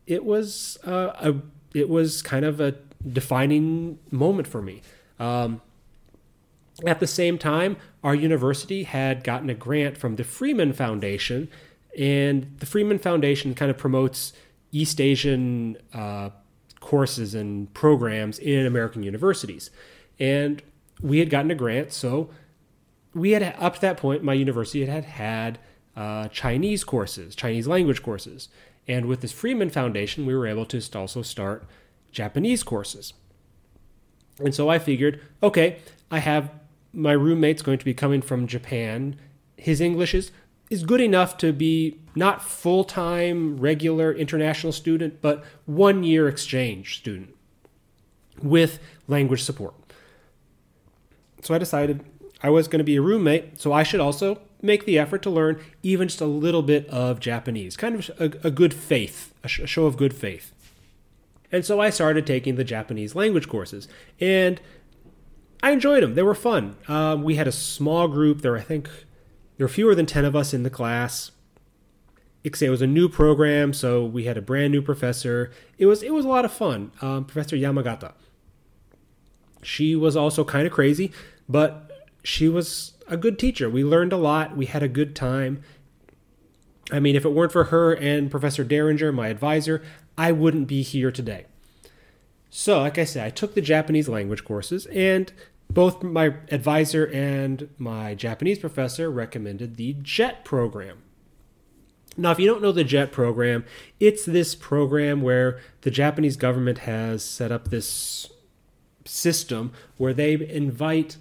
it 0.06 0.25
was 0.25 0.78
uh, 0.84 1.12
a 1.20 1.34
it 1.72 1.88
was 1.88 2.22
kind 2.22 2.44
of 2.44 2.60
a 2.60 2.75
defining 3.06 3.99
moment 4.10 4.49
for 4.49 4.60
me. 4.60 4.82
Um, 5.18 5.60
at 6.87 6.99
the 6.99 7.06
same 7.06 7.38
time, 7.38 7.76
our 8.02 8.14
university 8.14 8.84
had 8.84 9.22
gotten 9.22 9.50
a 9.50 9.54
grant 9.54 9.99
from 9.99 10.16
the 10.16 10.25
Freeman 10.25 10.72
Foundation, 10.72 11.49
and 11.99 12.56
the 12.59 12.66
Freeman 12.66 12.99
Foundation 12.99 13.54
kind 13.54 13.70
of 13.70 13.78
promotes 13.78 14.32
East 14.73 15.00
Asian 15.00 15.76
uh, 15.92 16.30
courses 16.80 17.35
and 17.35 17.73
programs 17.75 18.38
in 18.38 18.66
American 18.66 19.02
universities. 19.02 19.70
And 20.18 20.62
we 21.00 21.18
had 21.18 21.30
gotten 21.30 21.50
a 21.50 21.54
grant, 21.54 21.92
so 21.92 22.30
we 23.14 23.32
had 23.32 23.42
up 23.59 23.76
to 23.76 23.80
that 23.80 23.97
point, 23.97 24.23
my 24.23 24.35
university 24.35 24.85
had 24.85 25.04
had 25.04 25.59
uh, 25.97 26.28
Chinese 26.28 26.85
courses, 26.85 27.35
Chinese 27.35 27.66
language 27.66 28.02
courses. 28.02 28.49
And 28.87 29.06
with 29.06 29.20
this 29.20 29.32
Freeman 29.32 29.70
Foundation, 29.70 30.26
we 30.26 30.35
were 30.35 30.47
able 30.47 30.66
to 30.66 30.99
also 30.99 31.23
start 31.23 31.66
Japanese 32.12 32.62
courses. 32.62 33.12
And 34.38 34.54
so 34.54 34.68
I 34.68 34.78
figured, 34.78 35.20
okay, 35.42 35.78
I 36.11 36.18
have 36.20 36.50
my 36.92 37.12
roommate's 37.12 37.62
going 37.62 37.78
to 37.78 37.85
be 37.85 37.94
coming 37.94 38.23
from 38.23 38.47
Japan. 38.47 39.16
His 39.56 39.80
English 39.80 40.14
is, 40.14 40.32
is 40.70 40.84
good 40.84 41.00
enough 41.00 41.36
to 41.38 41.52
be 41.52 41.98
not 42.14 42.42
full 42.42 42.84
time, 42.84 43.58
regular 43.58 44.12
international 44.12 44.72
student, 44.72 45.20
but 45.20 45.44
one 45.66 46.04
year 46.04 46.28
exchange 46.28 46.98
student 46.98 47.34
with 48.40 48.78
language 49.08 49.42
support. 49.42 49.74
So 51.42 51.54
I 51.54 51.58
decided 51.58 52.04
I 52.42 52.50
was 52.50 52.68
going 52.68 52.78
to 52.78 52.84
be 52.84 52.96
a 52.96 53.02
roommate, 53.02 53.60
so 53.60 53.72
I 53.72 53.82
should 53.82 54.00
also 54.00 54.40
make 54.62 54.84
the 54.84 54.98
effort 54.98 55.22
to 55.22 55.30
learn 55.30 55.62
even 55.82 56.08
just 56.08 56.20
a 56.20 56.26
little 56.26 56.62
bit 56.62 56.86
of 56.88 57.18
Japanese, 57.18 57.76
kind 57.76 57.96
of 57.96 58.10
a, 58.18 58.46
a 58.46 58.50
good 58.50 58.74
faith, 58.74 59.34
a, 59.42 59.48
sh- 59.48 59.60
a 59.60 59.66
show 59.66 59.86
of 59.86 59.96
good 59.96 60.14
faith. 60.14 60.52
And 61.50 61.64
so 61.64 61.80
I 61.80 61.90
started 61.90 62.26
taking 62.26 62.54
the 62.54 62.64
Japanese 62.64 63.14
language 63.14 63.48
courses, 63.48 63.88
and 64.20 64.60
I 65.62 65.72
enjoyed 65.72 66.02
them. 66.02 66.14
They 66.14 66.22
were 66.22 66.34
fun. 66.34 66.76
Um, 66.88 67.22
we 67.22 67.34
had 67.34 67.48
a 67.48 67.52
small 67.52 68.06
group. 68.06 68.42
There, 68.42 68.52
were, 68.52 68.58
I 68.58 68.62
think, 68.62 68.88
there 69.60 69.66
were 69.66 69.68
fewer 69.68 69.94
than 69.94 70.06
ten 70.06 70.24
of 70.24 70.34
us 70.34 70.54
in 70.54 70.62
the 70.62 70.70
class. 70.70 71.32
It 72.42 72.70
was 72.70 72.80
a 72.80 72.86
new 72.86 73.10
program, 73.10 73.74
so 73.74 74.02
we 74.02 74.24
had 74.24 74.38
a 74.38 74.40
brand 74.40 74.72
new 74.72 74.80
professor. 74.80 75.52
It 75.76 75.84
was 75.84 76.02
it 76.02 76.14
was 76.14 76.24
a 76.24 76.28
lot 76.28 76.46
of 76.46 76.50
fun. 76.50 76.92
Um, 77.02 77.26
professor 77.26 77.56
Yamagata. 77.56 78.14
She 79.62 79.94
was 79.94 80.16
also 80.16 80.44
kind 80.44 80.66
of 80.66 80.72
crazy, 80.72 81.12
but 81.46 82.08
she 82.24 82.48
was 82.48 82.94
a 83.06 83.18
good 83.18 83.38
teacher. 83.38 83.68
We 83.68 83.84
learned 83.84 84.14
a 84.14 84.16
lot. 84.16 84.56
We 84.56 84.64
had 84.64 84.82
a 84.82 84.88
good 84.88 85.14
time. 85.14 85.62
I 86.90 86.98
mean, 86.98 87.14
if 87.14 87.26
it 87.26 87.34
weren't 87.34 87.52
for 87.52 87.64
her 87.64 87.92
and 87.92 88.30
Professor 88.30 88.64
Derringer, 88.64 89.12
my 89.12 89.28
advisor, 89.28 89.82
I 90.16 90.32
wouldn't 90.32 90.68
be 90.68 90.80
here 90.80 91.10
today. 91.10 91.44
So, 92.48 92.80
like 92.80 92.96
I 92.96 93.04
said, 93.04 93.26
I 93.26 93.28
took 93.28 93.54
the 93.54 93.60
Japanese 93.60 94.08
language 94.08 94.42
courses, 94.42 94.86
and 94.86 95.30
both 95.70 96.02
my 96.02 96.34
advisor 96.50 97.06
and 97.06 97.68
my 97.78 98.14
Japanese 98.14 98.58
professor 98.58 99.10
recommended 99.10 99.76
the 99.76 99.96
JET 100.02 100.44
program. 100.44 101.02
Now, 102.16 102.32
if 102.32 102.40
you 102.40 102.46
don't 102.46 102.60
know 102.60 102.72
the 102.72 102.84
JET 102.84 103.12
program, 103.12 103.64
it's 104.00 104.24
this 104.24 104.54
program 104.54 105.22
where 105.22 105.60
the 105.82 105.90
Japanese 105.90 106.36
government 106.36 106.78
has 106.78 107.24
set 107.24 107.52
up 107.52 107.68
this 107.68 108.28
system 109.04 109.72
where 109.96 110.12
they 110.12 110.34
invite 110.34 111.16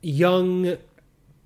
young, 0.00 0.78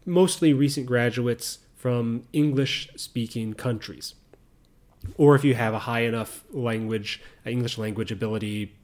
mostly 0.06 0.52
recent 0.52 0.86
graduates 0.86 1.58
from 1.74 2.24
English 2.32 2.88
speaking 2.96 3.52
countries. 3.52 4.14
Or 5.16 5.34
if 5.34 5.44
you 5.44 5.54
have 5.54 5.74
a 5.74 5.80
high 5.80 6.02
enough 6.02 6.44
language, 6.50 7.20
English 7.44 7.78
language 7.78 8.12
ability 8.12 8.77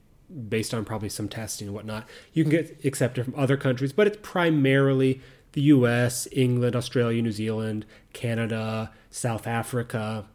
based 0.47 0.73
on 0.73 0.85
probably 0.85 1.09
some 1.09 1.29
testing 1.29 1.67
and 1.67 1.75
whatnot, 1.75 2.07
you 2.33 2.43
can 2.43 2.51
get 2.51 2.83
accepted 2.83 3.25
from 3.25 3.35
other 3.35 3.57
countries, 3.57 3.93
but 3.93 4.07
it's 4.07 4.17
primarily 4.21 5.21
the 5.53 5.61
US, 5.61 6.27
England, 6.31 6.75
Australia, 6.75 7.21
New 7.21 7.31
Zealand, 7.31 7.85
Canada, 8.13 8.91
South 9.09 9.47
Africa. 9.47 10.25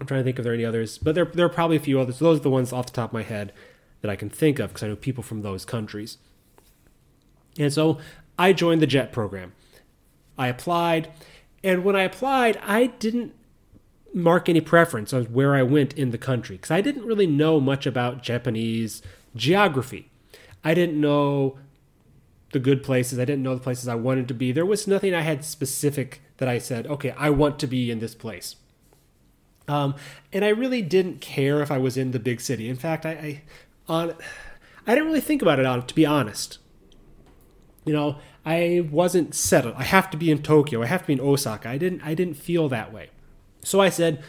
I'm 0.00 0.06
trying 0.06 0.20
to 0.20 0.24
think 0.24 0.38
if 0.38 0.42
there 0.42 0.52
are 0.52 0.54
any 0.54 0.64
others, 0.64 0.98
but 0.98 1.14
there, 1.14 1.24
there 1.24 1.46
are 1.46 1.50
probably 1.50 1.76
a 1.76 1.80
few 1.80 2.00
others. 2.00 2.18
Those 2.18 2.40
are 2.40 2.42
the 2.42 2.50
ones 2.50 2.72
off 2.72 2.86
the 2.86 2.92
top 2.92 3.10
of 3.10 3.14
my 3.14 3.22
head 3.22 3.52
that 4.00 4.10
I 4.10 4.16
can 4.16 4.28
think 4.28 4.58
of 4.58 4.70
because 4.70 4.82
I 4.82 4.88
know 4.88 4.96
people 4.96 5.22
from 5.22 5.42
those 5.42 5.64
countries. 5.64 6.18
And 7.58 7.72
so 7.72 7.98
I 8.38 8.52
joined 8.52 8.82
the 8.82 8.86
JET 8.86 9.12
program. 9.12 9.52
I 10.36 10.48
applied, 10.48 11.12
and 11.62 11.84
when 11.84 11.94
I 11.94 12.02
applied, 12.02 12.58
I 12.62 12.86
didn't 12.86 13.34
mark 14.14 14.48
any 14.48 14.60
preference 14.60 15.12
on 15.12 15.24
where 15.26 15.54
I 15.54 15.62
went 15.62 15.92
in 15.94 16.10
the 16.10 16.18
country 16.18 16.56
because 16.56 16.70
I 16.70 16.80
didn't 16.80 17.04
really 17.04 17.26
know 17.26 17.60
much 17.60 17.84
about 17.84 18.22
Japanese 18.22 19.02
geography. 19.34 20.10
I 20.62 20.72
didn't 20.72 21.00
know 21.00 21.58
the 22.52 22.60
good 22.60 22.82
places. 22.82 23.18
I 23.18 23.24
didn't 23.24 23.42
know 23.42 23.54
the 23.54 23.60
places 23.60 23.88
I 23.88 23.96
wanted 23.96 24.28
to 24.28 24.34
be. 24.34 24.52
There 24.52 24.64
was 24.64 24.86
nothing 24.86 25.14
I 25.14 25.22
had 25.22 25.44
specific 25.44 26.22
that 26.36 26.48
I 26.48 26.58
said, 26.58 26.86
okay, 26.86 27.10
I 27.18 27.30
want 27.30 27.58
to 27.58 27.66
be 27.66 27.90
in 27.90 27.98
this 27.98 28.14
place. 28.14 28.56
Um, 29.66 29.96
and 30.32 30.44
I 30.44 30.48
really 30.48 30.80
didn't 30.82 31.20
care 31.20 31.60
if 31.60 31.70
I 31.70 31.78
was 31.78 31.96
in 31.96 32.12
the 32.12 32.18
big 32.18 32.40
city. 32.40 32.68
In 32.68 32.76
fact, 32.76 33.04
I, 33.04 33.10
I 33.10 33.42
on 33.88 34.14
I 34.86 34.94
didn't 34.94 35.08
really 35.08 35.20
think 35.20 35.42
about 35.42 35.58
it 35.58 35.66
on 35.66 35.86
to 35.86 35.94
be 35.94 36.06
honest. 36.06 36.58
You 37.84 37.92
know, 37.92 38.18
I 38.46 38.86
wasn't 38.90 39.34
settled. 39.34 39.74
I 39.76 39.84
have 39.84 40.10
to 40.10 40.16
be 40.16 40.30
in 40.30 40.42
Tokyo. 40.42 40.82
I 40.82 40.86
have 40.86 41.02
to 41.02 41.06
be 41.06 41.12
in 41.14 41.20
Osaka. 41.20 41.68
I 41.68 41.78
didn't 41.78 42.02
I 42.02 42.14
didn't 42.14 42.34
feel 42.34 42.68
that 42.68 42.92
way. 42.92 43.10
So 43.64 43.80
I 43.80 43.88
said 43.88 44.22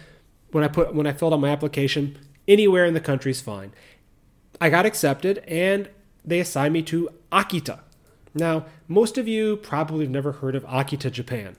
when 0.51 0.63
I 0.63 0.68
put 0.68 0.96
when 0.96 1.06
I 1.06 1.13
filled 1.13 1.34
out 1.34 1.39
my 1.39 1.50
application, 1.50 2.18
anywhere 2.48 2.86
in 2.86 2.94
the 2.94 3.00
country 3.00 3.32
is 3.32 3.42
fine. 3.42 3.74
I 4.60 4.70
got 4.70 4.86
accepted 4.86 5.44
and 5.48 5.89
they 6.24 6.39
assigned 6.39 6.74
me 6.74 6.82
to 6.84 7.10
Akita. 7.32 7.80
Now, 8.34 8.65
most 8.88 9.18
of 9.18 9.27
you 9.27 9.58
probably 9.58 10.06
have 10.06 10.12
never 10.12 10.34
heard 10.34 10.56
of 10.56 10.65
Akita, 10.65 11.12
Japan. 11.12 11.56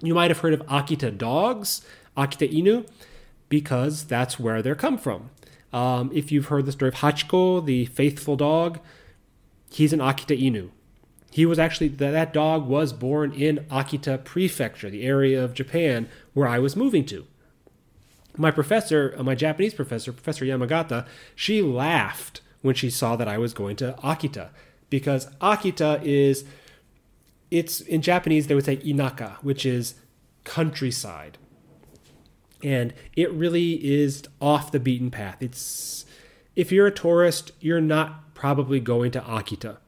You 0.00 0.14
might 0.14 0.30
have 0.30 0.40
heard 0.40 0.52
of 0.52 0.66
Akita 0.66 1.16
dogs, 1.16 1.82
Akita 2.16 2.52
Inu, 2.52 2.88
because 3.48 4.04
that's 4.04 4.38
where 4.38 4.62
they're 4.62 4.74
come 4.74 4.98
from. 4.98 5.30
Um, 5.72 6.10
if 6.12 6.30
you've 6.30 6.46
heard 6.46 6.66
the 6.66 6.72
story 6.72 6.90
of 6.90 6.96
Hachiko, 6.96 7.64
the 7.64 7.86
faithful 7.86 8.36
dog, 8.36 8.78
he's 9.70 9.92
an 9.92 10.00
Akita 10.00 10.40
Inu. 10.40 10.70
He 11.32 11.46
was 11.46 11.58
actually 11.58 11.88
that 11.88 12.34
dog 12.34 12.66
was 12.66 12.92
born 12.92 13.32
in 13.32 13.64
Akita 13.70 14.22
Prefecture, 14.22 14.90
the 14.90 15.04
area 15.04 15.42
of 15.42 15.54
Japan 15.54 16.08
where 16.34 16.46
I 16.46 16.58
was 16.58 16.76
moving 16.76 17.06
to. 17.06 17.26
My 18.36 18.50
professor, 18.50 19.14
uh, 19.16 19.22
my 19.22 19.34
Japanese 19.34 19.72
professor, 19.72 20.12
Professor 20.12 20.44
Yamagata, 20.44 21.06
she 21.34 21.62
laughed 21.62 22.42
when 22.60 22.74
she 22.74 22.90
saw 22.90 23.16
that 23.16 23.28
I 23.28 23.38
was 23.38 23.54
going 23.54 23.76
to 23.76 23.94
Akita 24.04 24.50
because 24.90 25.26
Akita 25.40 26.02
is 26.04 26.44
it's 27.50 27.80
in 27.80 28.02
Japanese 28.02 28.46
they 28.46 28.54
would 28.54 28.66
say 28.66 28.76
inaka, 28.76 29.36
which 29.36 29.64
is 29.64 29.94
countryside. 30.44 31.38
And 32.62 32.92
it 33.16 33.32
really 33.32 33.72
is 33.82 34.22
off 34.38 34.70
the 34.70 34.78
beaten 34.78 35.10
path. 35.10 35.38
It's 35.40 36.04
if 36.54 36.70
you're 36.70 36.88
a 36.88 36.92
tourist, 36.92 37.52
you're 37.58 37.80
not 37.80 38.34
probably 38.34 38.80
going 38.80 39.12
to 39.12 39.20
Akita 39.22 39.78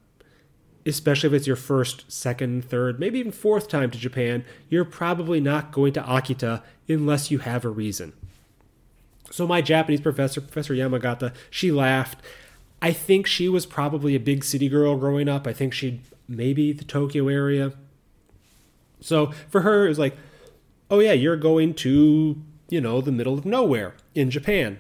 especially 0.87 1.29
if 1.29 1.33
it's 1.33 1.47
your 1.47 1.57
first, 1.57 2.11
second, 2.11 2.65
third, 2.65 3.01
maybe 3.01 3.19
even 3.19 3.33
fourth 3.33 3.69
time 3.69 3.91
to 3.91 3.99
Japan, 3.99 4.45
you're 4.69 4.85
probably 4.85 5.41
not 5.41 5.73
going 5.73 5.93
to 5.95 6.03
Akita 6.03 6.63
unless 6.89 7.31
you 7.31 7.39
have 7.39 7.65
a 7.65 7.71
reason. 7.71 8.13
So 9.31 9.47
my 9.47 9.63
Japanese 9.63 10.01
professor, 10.01 10.41
Professor 10.41 10.75
Yamagata, 10.75 11.35
she 11.51 11.73
laughed. 11.73 12.23
I 12.83 12.93
think 12.93 13.27
she 13.27 13.49
was 13.49 13.67
probably 13.67 14.15
a 14.15 14.21
big 14.21 14.45
city 14.45 14.69
girl 14.69 14.97
growing 14.97 15.29
up. 15.29 15.47
I 15.47 15.53
think 15.53 15.73
she'd 15.73 16.03
maybe 16.29 16.73
the 16.73 16.85
Tokyo 16.85 17.29
area. 17.29 17.73
So 19.01 19.33
for 19.49 19.63
her, 19.63 19.87
it 19.87 19.89
was 19.89 19.99
like, 19.99 20.17
oh 20.91 20.99
yeah, 21.01 21.13
you're 21.13 21.37
going 21.37 21.75
to, 21.75 22.41
you 22.69 22.81
know, 22.81 23.01
the 23.01 23.13
middle 23.13 23.39
of 23.39 23.45
nowhere 23.45 23.95
in 24.15 24.31
Japan. 24.31 24.79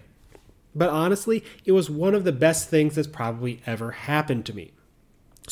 But 0.74 0.90
honestly, 0.90 1.44
it 1.64 1.72
was 1.72 1.88
one 1.88 2.14
of 2.14 2.24
the 2.24 2.32
best 2.32 2.68
things 2.68 2.94
that's 2.94 3.08
probably 3.08 3.60
ever 3.66 3.92
happened 3.92 4.44
to 4.46 4.54
me. 4.54 4.72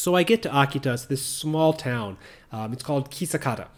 So 0.02 0.16
I 0.16 0.24
get 0.24 0.42
to 0.42 0.48
Akita, 0.48 0.94
it's 0.94 1.04
this 1.04 1.24
small 1.24 1.72
town. 1.72 2.16
Um, 2.50 2.72
it's 2.72 2.82
called 2.82 3.12
Kisakata, 3.12 3.68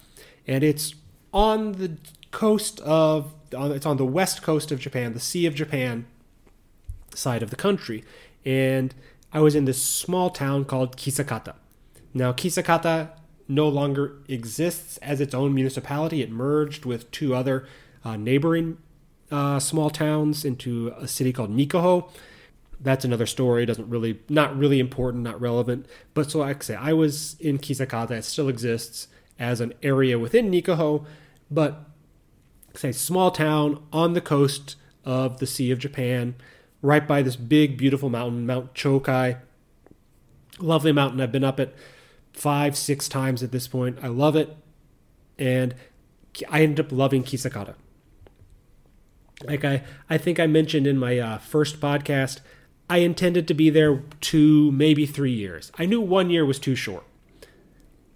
and 0.46 0.64
it's 0.64 0.94
on 1.34 1.72
the 1.72 1.98
coast 2.30 2.80
of, 2.80 3.34
it's 3.52 3.84
on 3.84 3.98
the 3.98 4.06
west 4.06 4.40
coast 4.40 4.72
of 4.72 4.80
Japan, 4.80 5.12
the 5.12 5.20
Sea 5.20 5.44
of 5.44 5.54
Japan 5.54 6.06
side 7.14 7.42
of 7.42 7.50
the 7.50 7.56
country. 7.56 8.04
And 8.42 8.94
I 9.34 9.40
was 9.40 9.54
in 9.54 9.66
this 9.66 9.82
small 9.82 10.30
town 10.30 10.64
called 10.64 10.96
Kisakata. 10.96 11.56
Now, 12.14 12.32
Kisakata 12.32 13.10
no 13.46 13.68
longer 13.68 14.14
exists 14.26 14.96
as 15.02 15.20
its 15.20 15.34
own 15.34 15.54
municipality. 15.54 16.22
It 16.22 16.30
merged 16.30 16.86
with 16.86 17.10
two 17.10 17.34
other 17.34 17.66
uh, 18.02 18.16
neighboring 18.16 18.78
uh, 19.30 19.60
small 19.60 19.90
towns 19.90 20.42
into 20.42 20.94
a 20.96 21.06
city 21.06 21.34
called 21.34 21.54
Nikaho. 21.54 22.08
That's 22.84 23.04
another 23.04 23.26
story. 23.26 23.66
Doesn't 23.66 23.88
really, 23.88 24.20
not 24.28 24.56
really 24.56 24.78
important, 24.78 25.24
not 25.24 25.40
relevant. 25.40 25.86
But 26.12 26.30
so, 26.30 26.40
like 26.40 26.58
I 26.58 26.60
say, 26.60 26.74
I 26.76 26.92
was 26.92 27.34
in 27.40 27.58
Kisakata. 27.58 28.12
It 28.12 28.24
still 28.24 28.48
exists 28.48 29.08
as 29.38 29.60
an 29.60 29.72
area 29.82 30.18
within 30.18 30.50
Nikaho, 30.50 31.04
but 31.50 31.88
say 32.74 32.92
small 32.92 33.30
town 33.30 33.82
on 33.92 34.12
the 34.12 34.20
coast 34.20 34.76
of 35.04 35.38
the 35.38 35.46
Sea 35.46 35.70
of 35.70 35.78
Japan, 35.78 36.34
right 36.82 37.08
by 37.08 37.22
this 37.22 37.36
big, 37.36 37.76
beautiful 37.76 38.10
mountain, 38.10 38.46
Mount 38.46 38.74
Chokai. 38.74 39.38
Lovely 40.58 40.92
mountain. 40.92 41.20
I've 41.20 41.32
been 41.32 41.42
up 41.42 41.58
it 41.58 41.74
five, 42.34 42.76
six 42.76 43.08
times 43.08 43.42
at 43.42 43.50
this 43.50 43.66
point. 43.66 43.98
I 44.02 44.08
love 44.08 44.36
it, 44.36 44.56
and 45.38 45.74
I 46.50 46.62
ended 46.62 46.84
up 46.84 46.92
loving 46.92 47.24
Kisakata. 47.24 47.74
Like 49.42 49.64
I, 49.64 49.82
I 50.08 50.18
think 50.18 50.38
I 50.38 50.46
mentioned 50.46 50.86
in 50.86 50.98
my 50.98 51.18
uh, 51.18 51.38
first 51.38 51.80
podcast, 51.80 52.40
I 52.88 52.98
intended 52.98 53.48
to 53.48 53.54
be 53.54 53.70
there 53.70 54.02
two, 54.20 54.70
maybe 54.72 55.06
three 55.06 55.32
years. 55.32 55.72
I 55.78 55.86
knew 55.86 56.00
one 56.00 56.30
year 56.30 56.44
was 56.44 56.58
too 56.58 56.74
short. 56.74 57.04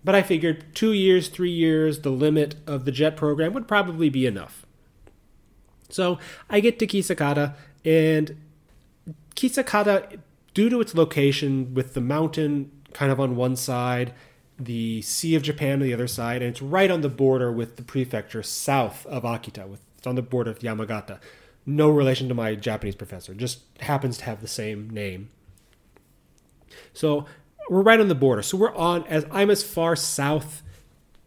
But 0.05 0.15
I 0.15 0.23
figured 0.23 0.75
two 0.75 0.93
years, 0.93 1.29
three 1.29 1.51
years, 1.51 2.01
the 2.01 2.11
limit 2.11 2.57
of 2.67 2.85
the 2.85 2.93
JET 2.93 3.17
program 3.17 3.53
would 3.55 3.67
probably 3.67 4.09
be 4.09 4.27
enough. 4.27 4.65
So 5.89 6.19
I 6.49 6.61
get 6.61 6.79
to 6.79 6.87
Kisakata, 6.87 7.55
and 7.85 8.37
Kisakata, 9.35 10.21
due 10.55 10.69
to 10.69 10.81
its 10.81 10.95
location 10.95 11.75
with 11.75 11.95
the 11.95 12.01
mountain 12.01 12.71
kind 12.93 13.11
of 13.11 13.19
on 13.21 13.37
one 13.37 13.57
side, 13.57 14.13
the 14.59 15.03
Sea 15.03 15.35
of 15.35 15.43
Japan 15.43 15.75
on 15.75 15.81
the 15.81 15.95
other 15.95 16.09
side, 16.09 16.43
and 16.43 16.51
it's 16.51 16.63
right 16.63 16.91
on 16.91 17.01
the 17.01 17.09
border 17.09 17.51
with 17.51 17.77
the 17.77 17.83
prefecture 17.83 18.43
south 18.43 19.07
of 19.07 19.23
Akita, 19.23 19.67
with 19.67 19.81
it's 19.97 20.07
on 20.07 20.15
the 20.15 20.23
border 20.23 20.51
of 20.51 20.61
Yamagata. 20.61 21.19
No 21.69 21.91
relation 21.91 22.29
to 22.29 22.35
my 22.35 22.55
Japanese 22.55 22.95
professor, 22.95 23.35
just 23.35 23.61
happens 23.81 24.17
to 24.19 24.25
have 24.25 24.41
the 24.41 24.49
same 24.49 24.89
name. 24.89 25.29
So 26.95 27.27
we're 27.69 27.83
right 27.83 28.01
on 28.01 28.09
the 28.09 28.15
border. 28.15 28.41
So 28.41 28.57
we're 28.57 28.75
on 28.75 29.05
as 29.07 29.27
I'm 29.31 29.51
as 29.51 29.63
far 29.63 29.95
south 29.95 30.63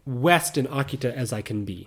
west 0.04 0.58
in 0.58 0.66
Akita 0.66 1.14
as 1.14 1.32
I 1.32 1.42
can 1.42 1.64
be. 1.64 1.86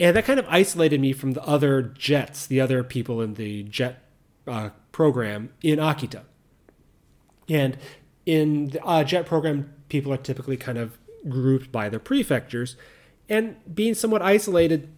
And 0.00 0.16
that 0.16 0.24
kind 0.24 0.40
of 0.40 0.46
isolated 0.48 1.00
me 1.00 1.12
from 1.12 1.34
the 1.34 1.44
other 1.44 1.80
jets, 1.80 2.44
the 2.44 2.60
other 2.60 2.82
people 2.82 3.20
in 3.20 3.34
the 3.34 3.62
jet 3.62 4.02
uh, 4.48 4.70
program 4.90 5.50
in 5.62 5.78
Akita. 5.78 6.22
And 7.48 7.78
in 8.26 8.70
the 8.70 8.84
uh, 8.84 9.04
jet 9.04 9.26
program, 9.26 9.72
people 9.88 10.12
are 10.12 10.16
typically 10.16 10.56
kind 10.56 10.76
of 10.76 10.98
grouped 11.28 11.70
by 11.70 11.88
their 11.88 12.00
prefectures. 12.00 12.74
And 13.28 13.58
being 13.72 13.94
somewhat 13.94 14.22
isolated, 14.22 14.88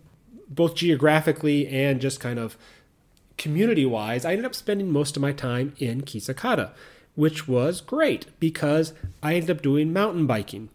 both 0.49 0.75
geographically 0.75 1.67
and 1.69 2.01
just 2.01 2.21
kind 2.21 2.39
of 2.39 2.57
community 3.37 3.87
wise, 3.87 4.25
I 4.25 4.33
ended 4.33 4.47
up 4.47 4.55
spending 4.55 4.91
most 4.91 5.17
of 5.17 5.23
my 5.23 5.33
time 5.33 5.75
in 5.79 6.03
Kisakata, 6.03 6.71
which 7.15 7.49
was 7.49 7.81
great 7.81 8.27
because 8.41 8.93
I 9.23 9.35
ended 9.35 9.51
up 9.51 9.63
doing 9.63 9.93
mountain 9.93 10.27
biking. 10.27 10.69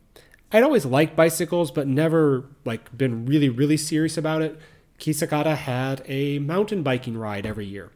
I'd 0.51 0.63
always 0.63 0.85
liked 0.85 1.15
bicycles, 1.15 1.71
but 1.71 1.87
never 1.87 2.45
like 2.65 2.95
been 2.97 3.25
really, 3.25 3.49
really 3.49 3.77
serious 3.77 4.17
about 4.17 4.41
it. 4.41 4.59
Kisakata 4.99 5.55
had 5.55 6.01
a 6.05 6.39
mountain 6.39 6.83
biking 6.83 7.17
ride 7.17 7.45
every 7.45 7.65
year. 7.65 7.91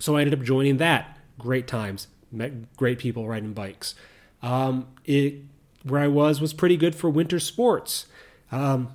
So 0.00 0.16
I 0.16 0.22
ended 0.22 0.38
up 0.38 0.44
joining 0.44 0.78
that. 0.78 1.18
Great 1.38 1.66
times, 1.66 2.08
met 2.32 2.76
great 2.76 2.98
people 2.98 3.28
riding 3.28 3.52
bikes. 3.52 3.94
Um, 4.42 4.88
it 5.04 5.36
where 5.82 6.00
I 6.00 6.08
was 6.08 6.40
was 6.40 6.52
pretty 6.54 6.76
good 6.76 6.94
for 6.94 7.10
winter 7.10 7.38
sports. 7.38 8.06
Um, 8.50 8.94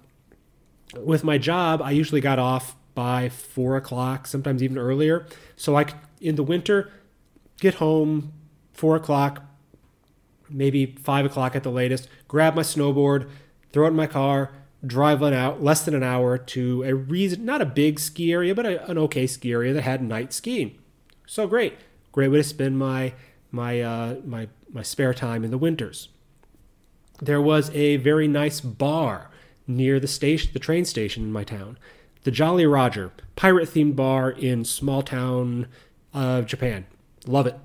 with 0.98 1.24
my 1.24 1.38
job, 1.38 1.82
I 1.82 1.92
usually 1.92 2.22
got 2.22 2.40
off 2.40 2.76
by 2.96 3.30
four 3.30 3.78
o'clock, 3.78 4.28
sometimes 4.28 4.64
even 4.64 4.78
earlier. 4.78 5.26
So 5.56 5.76
I 5.76 5.86
could, 5.86 5.98
in 6.20 6.36
the 6.36 6.44
winter, 6.44 6.92
get 7.60 7.76
home 7.76 8.34
four 8.74 8.96
o'clock, 8.96 9.44
maybe 10.50 10.98
five 11.02 11.26
o'clock 11.26 11.56
at 11.56 11.64
the 11.64 11.72
latest, 11.72 12.08
grab 12.28 12.56
my 12.56 12.62
snowboard, 12.62 13.30
throw 13.72 13.86
it 13.86 13.90
in 13.90 13.96
my 13.96 14.08
car, 14.08 14.52
drive 14.86 15.22
on 15.22 15.34
out 15.34 15.62
less 15.62 15.84
than 15.84 15.94
an 15.94 16.04
hour 16.04 16.38
to 16.38 16.84
a 16.84 16.96
reason, 16.96 17.46
not 17.46 17.62
a 17.62 17.66
big 17.66 18.00
ski 18.00 18.32
area, 18.32 18.56
but 18.56 18.66
a, 18.66 18.90
an 18.90 18.98
okay 18.98 19.28
ski 19.28 19.52
area 19.52 19.74
that 19.74 19.82
had 19.84 20.02
night 20.02 20.34
skiing. 20.34 20.78
So 21.26 21.48
great, 21.48 21.78
great 22.12 22.30
way 22.30 22.38
to 22.38 22.44
spend 22.44 22.80
my 22.80 23.14
my 23.52 23.82
uh, 23.82 24.16
my 24.26 24.48
my 24.72 24.82
spare 24.82 25.14
time 25.14 25.44
in 25.44 25.52
the 25.52 25.58
winters. 25.58 26.10
There 27.22 27.42
was 27.42 27.70
a 27.72 27.98
very 27.98 28.28
nice 28.28 28.62
bar 28.62 29.29
near 29.70 30.00
the 30.00 30.08
station, 30.08 30.52
the 30.54 30.60
train 30.60 30.84
station 30.84 31.24
in 31.24 31.32
my 31.32 31.44
town, 31.44 31.78
the 32.24 32.32
Jolly 32.32 32.66
Roger, 32.66 33.12
pirate 33.36 33.70
themed 33.70 33.96
bar 33.96 34.32
in 34.32 34.66
small 34.66 35.02
town 35.02 35.68
of 36.14 36.46
Japan. 36.46 36.86
Love 37.26 37.48
it. 37.48 37.58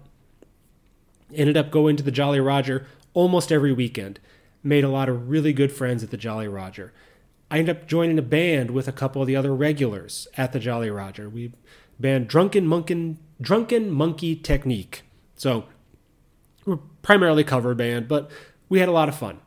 Ended 1.35 1.57
up 1.57 1.71
going 1.71 1.97
to 1.97 2.03
the 2.03 2.13
Jolly 2.13 2.39
Roger 2.41 2.87
almost 3.15 3.51
every 3.51 3.73
weekend. 3.73 4.21
Made 4.63 4.85
a 4.85 4.89
lot 4.89 5.09
of 5.09 5.29
really 5.29 5.53
good 5.53 5.73
friends 5.73 6.03
at 6.03 6.11
the 6.11 6.17
Jolly 6.17 6.47
Roger. 6.47 6.93
I 7.51 7.59
ended 7.59 7.77
up 7.77 7.87
joining 7.87 8.19
a 8.19 8.23
band 8.23 8.71
with 8.71 8.89
a 8.89 8.93
couple 8.93 9.21
of 9.23 9.29
the 9.29 9.37
other 9.37 9.55
regulars 9.55 10.29
at 10.37 10.53
the 10.53 10.61
Jolly 10.61 10.91
Roger. 10.91 11.29
We 11.29 11.53
band 11.99 12.29
Drunken 12.29 12.67
Monkey, 12.67 13.17
Drunken 13.41 13.91
Monkey 13.91 14.37
Technique. 14.37 15.03
So 15.37 15.65
we're 16.65 16.79
primarily 17.03 17.45
cover 17.45 17.75
band, 17.75 18.09
but 18.09 18.31
we 18.69 18.81
had 18.81 18.89
a 18.89 18.93
lot 18.93 19.09
of 19.09 19.17
fun. 19.17 19.41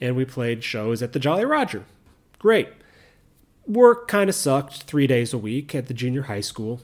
And 0.00 0.16
we 0.16 0.24
played 0.24 0.64
shows 0.64 1.02
at 1.02 1.12
the 1.12 1.20
Jolly 1.20 1.44
Roger. 1.44 1.84
Great. 2.42 2.70
Work 3.68 4.08
kind 4.08 4.28
of 4.28 4.34
sucked 4.34 4.82
three 4.82 5.06
days 5.06 5.32
a 5.32 5.38
week 5.38 5.76
at 5.76 5.86
the 5.86 5.94
junior 5.94 6.22
high 6.22 6.40
school. 6.40 6.82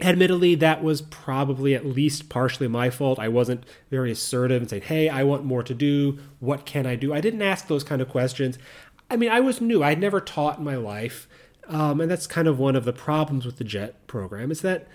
Admittedly, 0.00 0.56
that 0.56 0.82
was 0.82 1.00
probably 1.00 1.76
at 1.76 1.86
least 1.86 2.28
partially 2.28 2.66
my 2.66 2.90
fault. 2.90 3.20
I 3.20 3.28
wasn't 3.28 3.64
very 3.88 4.10
assertive 4.10 4.60
and 4.60 4.68
saying, 4.68 4.82
hey, 4.82 5.08
I 5.08 5.22
want 5.22 5.44
more 5.44 5.62
to 5.62 5.74
do. 5.74 6.18
What 6.40 6.66
can 6.66 6.86
I 6.86 6.96
do? 6.96 7.14
I 7.14 7.20
didn't 7.20 7.42
ask 7.42 7.68
those 7.68 7.84
kind 7.84 8.02
of 8.02 8.08
questions. 8.08 8.58
I 9.08 9.16
mean, 9.16 9.30
I 9.30 9.38
was 9.38 9.60
new. 9.60 9.84
I'd 9.84 10.00
never 10.00 10.20
taught 10.20 10.58
in 10.58 10.64
my 10.64 10.76
life. 10.76 11.28
Um, 11.68 12.00
and 12.00 12.10
that's 12.10 12.26
kind 12.26 12.48
of 12.48 12.58
one 12.58 12.74
of 12.74 12.84
the 12.84 12.92
problems 12.92 13.46
with 13.46 13.58
the 13.58 13.64
JET 13.64 14.08
program 14.08 14.50
is 14.50 14.62
that 14.62 14.88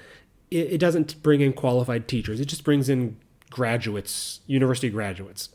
it, 0.52 0.74
it 0.74 0.78
doesn't 0.78 1.24
bring 1.24 1.40
in 1.40 1.54
qualified 1.54 2.10
teachers. 2.10 2.42
It 2.42 2.46
just 2.46 2.66
brings 2.66 2.90
in 2.90 3.16
graduates, 3.50 4.42
university 4.46 4.90
graduates. 4.90 5.50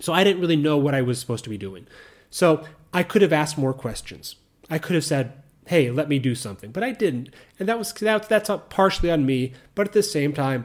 So 0.00 0.14
I 0.14 0.24
didn't 0.24 0.40
really 0.40 0.56
know 0.56 0.78
what 0.78 0.94
I 0.94 1.02
was 1.02 1.18
supposed 1.18 1.44
to 1.44 1.50
be 1.50 1.58
doing. 1.58 1.86
So 2.30 2.64
I 2.96 3.02
could 3.02 3.20
have 3.20 3.32
asked 3.32 3.58
more 3.58 3.74
questions. 3.74 4.36
I 4.70 4.78
could 4.78 4.94
have 4.94 5.04
said, 5.04 5.34
hey, 5.66 5.90
let 5.90 6.08
me 6.08 6.18
do 6.18 6.34
something. 6.34 6.70
But 6.70 6.82
I 6.82 6.92
didn't. 6.92 7.28
And 7.58 7.68
that 7.68 7.78
was 7.78 7.92
that, 7.92 8.26
that's 8.26 8.48
partially 8.70 9.10
on 9.10 9.26
me. 9.26 9.52
But 9.74 9.88
at 9.88 9.92
the 9.92 10.02
same 10.02 10.32
time, 10.32 10.64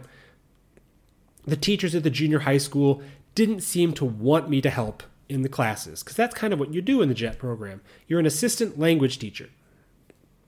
the 1.46 1.58
teachers 1.58 1.94
at 1.94 2.04
the 2.04 2.10
junior 2.10 2.40
high 2.40 2.58
school 2.58 3.04
didn't 3.36 3.60
seem 3.60 3.92
to 3.96 4.06
want 4.06 4.50
me 4.50 4.62
to 4.62 4.70
help 4.70 5.04
in 5.28 5.42
the 5.42 5.50
classes 5.50 6.04
because 6.04 6.16
that's 6.16 6.34
kind 6.34 6.54
of 6.54 6.60
what 6.60 6.74
you 6.74 6.82
do 6.82 7.02
in 7.02 7.10
the 7.10 7.16
JET 7.16 7.38
program. 7.38 7.82
You're 8.08 8.22
an 8.22 8.26
assistant 8.26 8.80
language 8.80 9.20
teacher. 9.20 9.50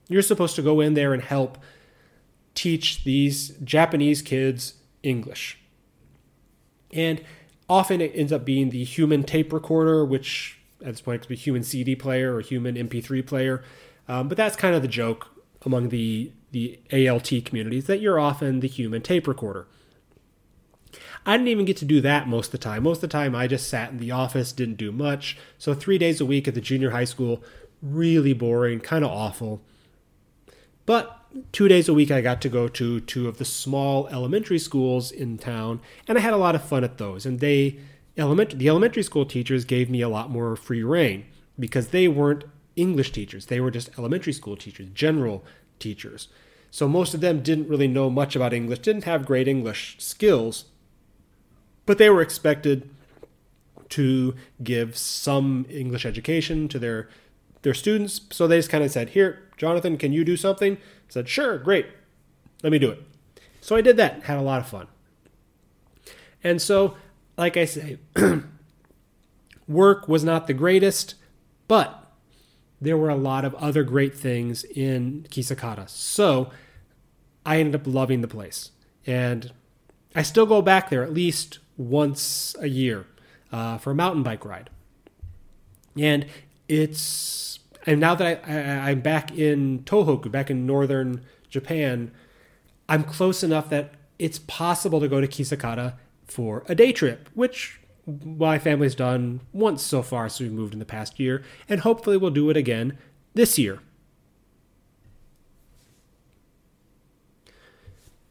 You're 0.08 0.22
supposed 0.22 0.56
to 0.56 0.62
go 0.62 0.80
in 0.80 0.94
there 0.94 1.12
and 1.12 1.22
help 1.22 1.58
teach 2.54 3.04
these 3.04 3.50
Japanese 3.62 4.22
kids 4.22 4.76
English. 5.02 5.58
And 6.94 7.20
often 7.68 8.00
it 8.00 8.12
ends 8.14 8.32
up 8.32 8.46
being 8.46 8.70
the 8.70 8.84
human 8.84 9.22
tape 9.22 9.52
recorder, 9.52 10.02
which 10.02 10.63
at 10.84 10.92
this 10.92 11.00
point 11.00 11.22
could 11.22 11.28
be 11.28 11.36
human 11.36 11.62
CD 11.62 11.96
player 11.96 12.34
or 12.34 12.40
human 12.40 12.76
MP3 12.76 13.26
player. 13.26 13.62
Um, 14.06 14.28
but 14.28 14.36
that's 14.36 14.56
kind 14.56 14.74
of 14.74 14.82
the 14.82 14.88
joke 14.88 15.28
among 15.64 15.88
the 15.88 16.30
the 16.52 16.78
ALT 16.92 17.30
communities 17.44 17.86
that 17.86 18.00
you're 18.00 18.20
often 18.20 18.60
the 18.60 18.68
human 18.68 19.02
tape 19.02 19.26
recorder. 19.26 19.66
I 21.26 21.36
didn't 21.36 21.48
even 21.48 21.64
get 21.64 21.76
to 21.78 21.84
do 21.84 22.00
that 22.02 22.28
most 22.28 22.48
of 22.48 22.52
the 22.52 22.58
time. 22.58 22.84
Most 22.84 22.98
of 22.98 23.02
the 23.02 23.08
time, 23.08 23.34
I 23.34 23.46
just 23.46 23.68
sat 23.68 23.90
in 23.90 23.98
the 23.98 24.10
office, 24.10 24.52
didn't 24.52 24.76
do 24.76 24.92
much. 24.92 25.36
So, 25.58 25.74
three 25.74 25.98
days 25.98 26.20
a 26.20 26.26
week 26.26 26.46
at 26.46 26.54
the 26.54 26.60
junior 26.60 26.90
high 26.90 27.04
school, 27.04 27.42
really 27.82 28.32
boring, 28.32 28.80
kind 28.80 29.04
of 29.04 29.10
awful. 29.10 29.62
But 30.86 31.18
two 31.52 31.66
days 31.66 31.88
a 31.88 31.94
week, 31.94 32.10
I 32.10 32.20
got 32.20 32.40
to 32.42 32.48
go 32.48 32.68
to 32.68 33.00
two 33.00 33.26
of 33.26 33.38
the 33.38 33.44
small 33.44 34.06
elementary 34.08 34.58
schools 34.58 35.10
in 35.10 35.38
town, 35.38 35.80
and 36.06 36.18
I 36.18 36.20
had 36.20 36.34
a 36.34 36.38
lot 36.38 36.54
of 36.54 36.62
fun 36.62 36.84
at 36.84 36.98
those. 36.98 37.24
And 37.24 37.40
they, 37.40 37.78
element, 38.16 38.58
the 38.58 38.68
elementary 38.68 39.02
school 39.02 39.26
teachers 39.26 39.64
gave 39.64 39.90
me 39.90 40.00
a 40.00 40.08
lot 40.08 40.30
more 40.30 40.56
free 40.56 40.82
rein 40.82 41.26
because 41.58 41.88
they 41.88 42.08
weren't 42.08 42.44
English 42.76 43.12
teachers. 43.12 43.46
They 43.46 43.60
were 43.60 43.70
just 43.70 43.96
elementary 43.98 44.32
school 44.32 44.56
teachers, 44.56 44.88
general 44.94 45.44
teachers. 45.78 46.28
So 46.70 46.88
most 46.88 47.14
of 47.14 47.20
them 47.20 47.42
didn't 47.42 47.68
really 47.68 47.86
know 47.86 48.10
much 48.10 48.34
about 48.34 48.52
English, 48.52 48.80
didn't 48.80 49.04
have 49.04 49.26
great 49.26 49.46
English 49.46 49.96
skills, 49.98 50.64
but 51.86 51.98
they 51.98 52.10
were 52.10 52.22
expected 52.22 52.90
to 53.90 54.34
give 54.62 54.96
some 54.96 55.66
English 55.70 56.04
education 56.04 56.68
to 56.68 56.78
their 56.78 57.08
their 57.62 57.74
students. 57.74 58.20
So 58.30 58.46
they 58.46 58.58
just 58.58 58.70
kind 58.70 58.82
of 58.82 58.90
said, 58.90 59.10
"Here, 59.10 59.42
Jonathan, 59.56 59.96
can 59.96 60.12
you 60.12 60.24
do 60.24 60.36
something?" 60.36 60.76
I 60.76 60.78
said, 61.08 61.28
"Sure, 61.28 61.58
great. 61.58 61.86
Let 62.62 62.72
me 62.72 62.78
do 62.78 62.90
it." 62.90 63.02
So 63.60 63.76
I 63.76 63.80
did 63.80 63.96
that, 63.96 64.24
had 64.24 64.36
a 64.36 64.42
lot 64.42 64.60
of 64.60 64.66
fun. 64.66 64.88
And 66.42 66.60
so, 66.60 66.96
like 67.36 67.56
I 67.56 67.64
say, 67.64 67.98
work 69.68 70.08
was 70.08 70.24
not 70.24 70.46
the 70.46 70.54
greatest, 70.54 71.14
but 71.68 72.12
there 72.80 72.96
were 72.96 73.08
a 73.08 73.16
lot 73.16 73.44
of 73.44 73.54
other 73.56 73.82
great 73.82 74.14
things 74.14 74.64
in 74.64 75.26
Kisakata. 75.30 75.88
So 75.88 76.50
I 77.44 77.58
ended 77.58 77.80
up 77.80 77.86
loving 77.86 78.20
the 78.20 78.28
place. 78.28 78.70
And 79.06 79.52
I 80.14 80.22
still 80.22 80.46
go 80.46 80.62
back 80.62 80.90
there 80.90 81.02
at 81.02 81.12
least 81.12 81.58
once 81.76 82.54
a 82.60 82.68
year 82.68 83.06
uh, 83.52 83.78
for 83.78 83.90
a 83.90 83.94
mountain 83.94 84.22
bike 84.22 84.44
ride. 84.44 84.70
And 85.98 86.26
it's, 86.68 87.58
and 87.86 88.00
now 88.00 88.14
that 88.14 88.44
I, 88.46 88.52
I, 88.52 88.90
I'm 88.90 89.00
back 89.00 89.36
in 89.36 89.80
Tohoku, 89.80 90.30
back 90.30 90.50
in 90.50 90.66
northern 90.66 91.24
Japan, 91.48 92.10
I'm 92.88 93.04
close 93.04 93.42
enough 93.42 93.68
that 93.70 93.94
it's 94.18 94.38
possible 94.38 95.00
to 95.00 95.08
go 95.08 95.20
to 95.20 95.26
Kisakata 95.26 95.94
for 96.26 96.64
a 96.68 96.74
day 96.74 96.92
trip, 96.92 97.28
which 97.34 97.80
my 98.06 98.58
family's 98.58 98.94
done 98.94 99.40
once 99.52 99.82
so 99.82 100.02
far 100.02 100.28
so 100.28 100.44
we've 100.44 100.52
moved 100.52 100.72
in 100.72 100.78
the 100.78 100.84
past 100.84 101.18
year, 101.18 101.42
and 101.68 101.80
hopefully 101.80 102.16
we'll 102.16 102.30
do 102.30 102.50
it 102.50 102.56
again 102.56 102.98
this 103.34 103.58
year. 103.58 103.80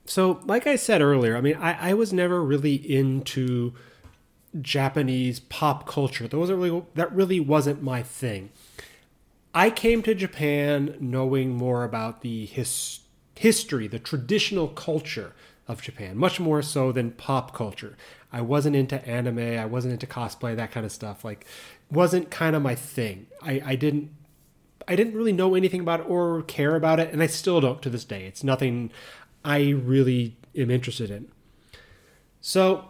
So, 0.05 0.41
like 0.45 0.67
I 0.67 0.75
said 0.75 1.01
earlier, 1.01 1.35
I 1.35 1.41
mean, 1.41 1.55
I, 1.55 1.91
I 1.91 1.93
was 1.93 2.11
never 2.13 2.43
really 2.43 2.75
into 2.75 3.73
Japanese 4.61 5.39
pop 5.39 5.87
culture. 5.87 6.27
That 6.27 6.37
wasn't 6.37 6.59
really 6.59 6.83
that 6.95 7.11
really 7.13 7.39
wasn't 7.39 7.81
my 7.81 8.03
thing. 8.03 8.51
I 9.55 9.69
came 9.69 10.03
to 10.03 10.13
Japan 10.13 10.97
knowing 10.99 11.55
more 11.55 11.83
about 11.83 12.21
the 12.21 12.45
his, 12.45 12.99
history, 13.35 13.87
the 13.87 13.99
traditional 13.99 14.67
culture 14.67 15.33
of 15.67 15.81
Japan, 15.81 16.17
much 16.17 16.39
more 16.39 16.61
so 16.61 16.91
than 16.91 17.11
pop 17.11 17.53
culture. 17.53 17.95
I 18.31 18.41
wasn't 18.41 18.75
into 18.75 19.05
anime, 19.07 19.59
I 19.59 19.65
wasn't 19.65 19.93
into 19.93 20.07
cosplay, 20.07 20.55
that 20.55 20.71
kind 20.71 20.85
of 20.85 20.91
stuff. 20.91 21.23
Like 21.23 21.45
wasn't 21.89 22.31
kind 22.31 22.55
of 22.55 22.61
my 22.61 22.75
thing. 22.75 23.27
I, 23.41 23.61
I 23.65 23.75
didn't 23.75 24.11
I 24.87 24.95
didn't 24.95 25.13
really 25.13 25.31
know 25.31 25.55
anything 25.55 25.79
about 25.79 26.01
it 26.01 26.09
or 26.09 26.41
care 26.43 26.75
about 26.75 26.99
it, 26.99 27.13
and 27.13 27.21
I 27.23 27.27
still 27.27 27.61
don't 27.61 27.81
to 27.81 27.89
this 27.89 28.03
day. 28.03 28.25
It's 28.25 28.43
nothing 28.43 28.91
I 29.45 29.69
really 29.69 30.35
am 30.55 30.69
interested 30.69 31.09
in. 31.09 31.29
So, 32.41 32.89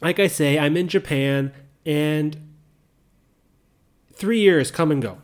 like 0.00 0.20
I 0.20 0.28
say, 0.28 0.58
I'm 0.58 0.76
in 0.76 0.86
Japan, 0.86 1.52
and 1.84 2.36
three 4.12 4.40
years 4.40 4.70
come 4.70 4.90
and 4.90 5.02
go. 5.02 5.18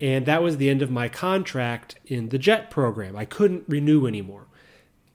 And 0.00 0.24
that 0.24 0.42
was 0.42 0.56
the 0.56 0.70
end 0.70 0.80
of 0.80 0.90
my 0.90 1.08
contract 1.08 1.96
in 2.06 2.30
the 2.30 2.38
JET 2.38 2.70
program. 2.70 3.16
I 3.16 3.26
couldn't 3.26 3.64
renew 3.68 4.06
anymore. 4.06 4.46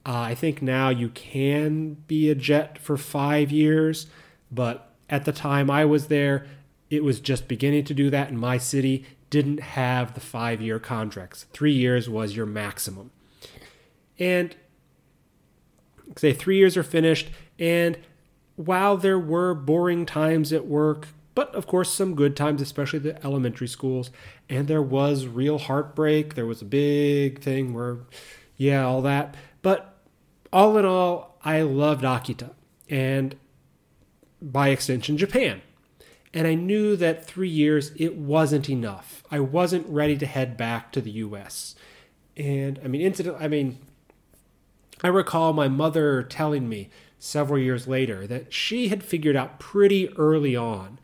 Uh, 0.06 0.20
I 0.20 0.34
think 0.36 0.62
now 0.62 0.88
you 0.88 1.08
can 1.08 1.94
be 2.06 2.30
a 2.30 2.36
jet 2.36 2.78
for 2.78 2.96
five 2.96 3.50
years, 3.50 4.06
but 4.52 4.92
at 5.10 5.24
the 5.24 5.32
time 5.32 5.68
I 5.68 5.84
was 5.84 6.06
there, 6.06 6.46
it 6.88 7.02
was 7.02 7.18
just 7.18 7.48
beginning 7.48 7.82
to 7.84 7.94
do 7.94 8.08
that, 8.10 8.28
and 8.28 8.38
my 8.38 8.56
city 8.56 9.04
didn't 9.30 9.58
have 9.58 10.14
the 10.14 10.20
five 10.20 10.62
year 10.62 10.78
contracts. 10.78 11.46
Three 11.52 11.72
years 11.72 12.08
was 12.08 12.36
your 12.36 12.46
maximum. 12.46 13.10
And 14.16 14.54
say 16.16 16.32
three 16.32 16.58
years 16.58 16.76
are 16.76 16.84
finished, 16.84 17.30
and 17.58 17.98
while 18.54 18.96
there 18.96 19.18
were 19.18 19.54
boring 19.54 20.06
times 20.06 20.52
at 20.52 20.68
work, 20.68 21.08
but 21.34 21.52
of 21.52 21.66
course 21.66 21.92
some 21.92 22.14
good 22.14 22.36
times, 22.36 22.62
especially 22.62 23.00
the 23.00 23.22
elementary 23.26 23.66
schools, 23.66 24.12
and 24.48 24.68
there 24.68 24.80
was 24.80 25.26
real 25.26 25.58
heartbreak. 25.58 26.34
There 26.36 26.46
was 26.46 26.62
a 26.62 26.64
big 26.64 27.40
thing 27.40 27.74
where, 27.74 27.98
yeah, 28.56 28.84
all 28.86 29.02
that. 29.02 29.34
But 29.62 29.95
all 30.56 30.78
in 30.78 30.86
all, 30.86 31.36
I 31.44 31.60
loved 31.60 32.02
Akita 32.02 32.52
and 32.88 33.36
by 34.40 34.70
extension, 34.70 35.18
Japan. 35.18 35.60
And 36.32 36.46
I 36.46 36.54
knew 36.54 36.96
that 36.96 37.26
three 37.26 37.50
years, 37.50 37.92
it 37.96 38.16
wasn't 38.16 38.70
enough. 38.70 39.22
I 39.30 39.38
wasn't 39.38 39.86
ready 39.86 40.16
to 40.16 40.24
head 40.24 40.56
back 40.56 40.92
to 40.92 41.02
the 41.02 41.10
US. 41.10 41.74
And 42.38 42.80
I 42.82 42.88
mean, 42.88 43.02
incident, 43.02 43.36
I 43.38 43.48
mean, 43.48 43.76
I 45.04 45.08
recall 45.08 45.52
my 45.52 45.68
mother 45.68 46.22
telling 46.22 46.70
me 46.70 46.88
several 47.18 47.58
years 47.58 47.86
later 47.86 48.26
that 48.26 48.50
she 48.50 48.88
had 48.88 49.04
figured 49.04 49.36
out 49.36 49.60
pretty 49.60 50.08
early 50.16 50.56
on 50.56 50.98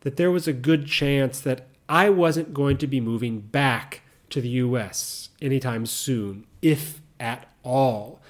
that 0.00 0.16
there 0.16 0.30
was 0.30 0.48
a 0.48 0.54
good 0.54 0.86
chance 0.86 1.40
that 1.40 1.66
I 1.90 2.08
wasn't 2.08 2.54
going 2.54 2.78
to 2.78 2.86
be 2.86 3.02
moving 3.02 3.40
back 3.40 4.00
to 4.30 4.40
the 4.40 4.48
US 4.48 5.28
anytime 5.42 5.84
soon, 5.84 6.46
if 6.62 7.02
at 7.20 7.50
all. 7.62 8.22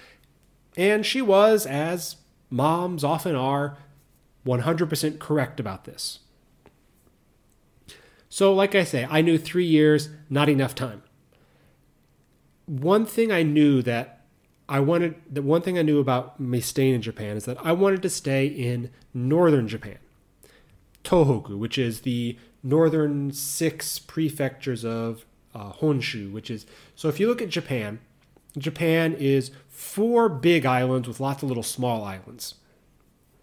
And 0.76 1.06
she 1.06 1.22
was, 1.22 1.66
as 1.66 2.16
moms 2.50 3.04
often 3.04 3.34
are, 3.34 3.76
100% 4.46 5.18
correct 5.18 5.60
about 5.60 5.84
this. 5.84 6.20
So, 8.28 8.52
like 8.52 8.74
I 8.74 8.82
say, 8.84 9.06
I 9.08 9.20
knew 9.20 9.38
three 9.38 9.64
years, 9.64 10.08
not 10.28 10.48
enough 10.48 10.74
time. 10.74 11.02
One 12.66 13.06
thing 13.06 13.30
I 13.30 13.42
knew 13.42 13.80
that 13.82 14.24
I 14.68 14.80
wanted, 14.80 15.14
the 15.30 15.42
one 15.42 15.62
thing 15.62 15.78
I 15.78 15.82
knew 15.82 16.00
about 16.00 16.40
me 16.40 16.60
staying 16.60 16.94
in 16.94 17.02
Japan 17.02 17.36
is 17.36 17.44
that 17.44 17.58
I 17.64 17.72
wanted 17.72 18.02
to 18.02 18.10
stay 18.10 18.46
in 18.46 18.90
northern 19.12 19.68
Japan, 19.68 19.98
Tohoku, 21.04 21.58
which 21.58 21.78
is 21.78 22.00
the 22.00 22.38
northern 22.62 23.30
six 23.30 23.98
prefectures 23.98 24.84
of 24.84 25.26
uh, 25.54 25.72
Honshu, 25.74 26.32
which 26.32 26.50
is 26.50 26.66
so 26.96 27.08
if 27.08 27.20
you 27.20 27.28
look 27.28 27.42
at 27.42 27.50
Japan, 27.50 28.00
Japan 28.56 29.14
is 29.18 29.50
four 29.68 30.28
big 30.28 30.64
islands 30.64 31.08
with 31.08 31.20
lots 31.20 31.42
of 31.42 31.48
little 31.48 31.62
small 31.62 32.04
islands. 32.04 32.54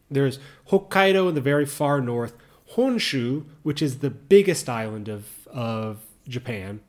There's 0.09 0.39
Hokkaido 0.69 1.29
in 1.29 1.35
the 1.35 1.41
very 1.41 1.65
far 1.65 2.01
north, 2.01 2.35
Honshu, 2.75 3.45
which 3.63 3.81
is 3.81 3.99
the 3.99 4.09
biggest 4.09 4.69
island 4.69 5.09
of, 5.09 5.47
of 5.47 5.99
Japan, 6.27 6.81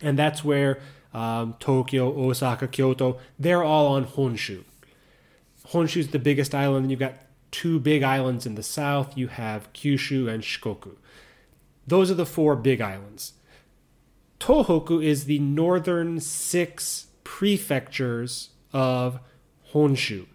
and 0.00 0.18
that's 0.18 0.44
where 0.44 0.80
um, 1.14 1.54
Tokyo, 1.58 2.08
Osaka, 2.28 2.68
Kyoto, 2.68 3.18
they're 3.38 3.62
all 3.62 3.86
on 3.86 4.06
Honshu. 4.06 4.64
Honshu 5.68 5.98
is 5.98 6.08
the 6.08 6.18
biggest 6.18 6.54
island. 6.54 6.90
You've 6.90 7.00
got 7.00 7.14
two 7.50 7.78
big 7.78 8.02
islands 8.02 8.46
in 8.46 8.54
the 8.54 8.62
south. 8.62 9.16
You 9.16 9.28
have 9.28 9.72
Kyushu 9.72 10.28
and 10.28 10.42
Shikoku. 10.42 10.96
Those 11.86 12.10
are 12.10 12.14
the 12.14 12.26
four 12.26 12.56
big 12.56 12.80
islands. 12.80 13.34
Tohoku 14.40 15.02
is 15.04 15.26
the 15.26 15.38
northern 15.38 16.18
six 16.18 17.06
prefectures 17.32 18.50
of 18.74 19.18
Honshu. 19.72 20.26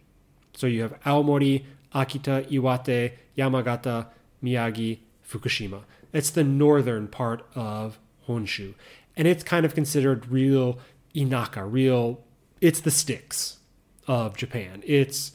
So 0.56 0.66
you 0.66 0.82
have 0.82 1.00
Aomori, 1.02 1.64
Akita, 1.94 2.50
Iwate, 2.50 3.12
Yamagata, 3.38 4.08
Miyagi, 4.44 4.98
Fukushima. 5.24 5.84
It's 6.12 6.32
the 6.32 6.44
northern 6.44 7.08
part 7.08 7.46
of 7.54 8.00
Honshu. 8.28 8.74
And 9.16 9.28
it's 9.28 9.44
kind 9.44 9.64
of 9.64 9.76
considered 9.76 10.32
real 10.32 10.80
Inaka, 11.14 11.72
real, 11.72 12.24
it's 12.62 12.80
the 12.80 12.90
sticks 12.90 13.60
of 14.08 14.36
Japan. 14.36 14.82
It's 14.84 15.34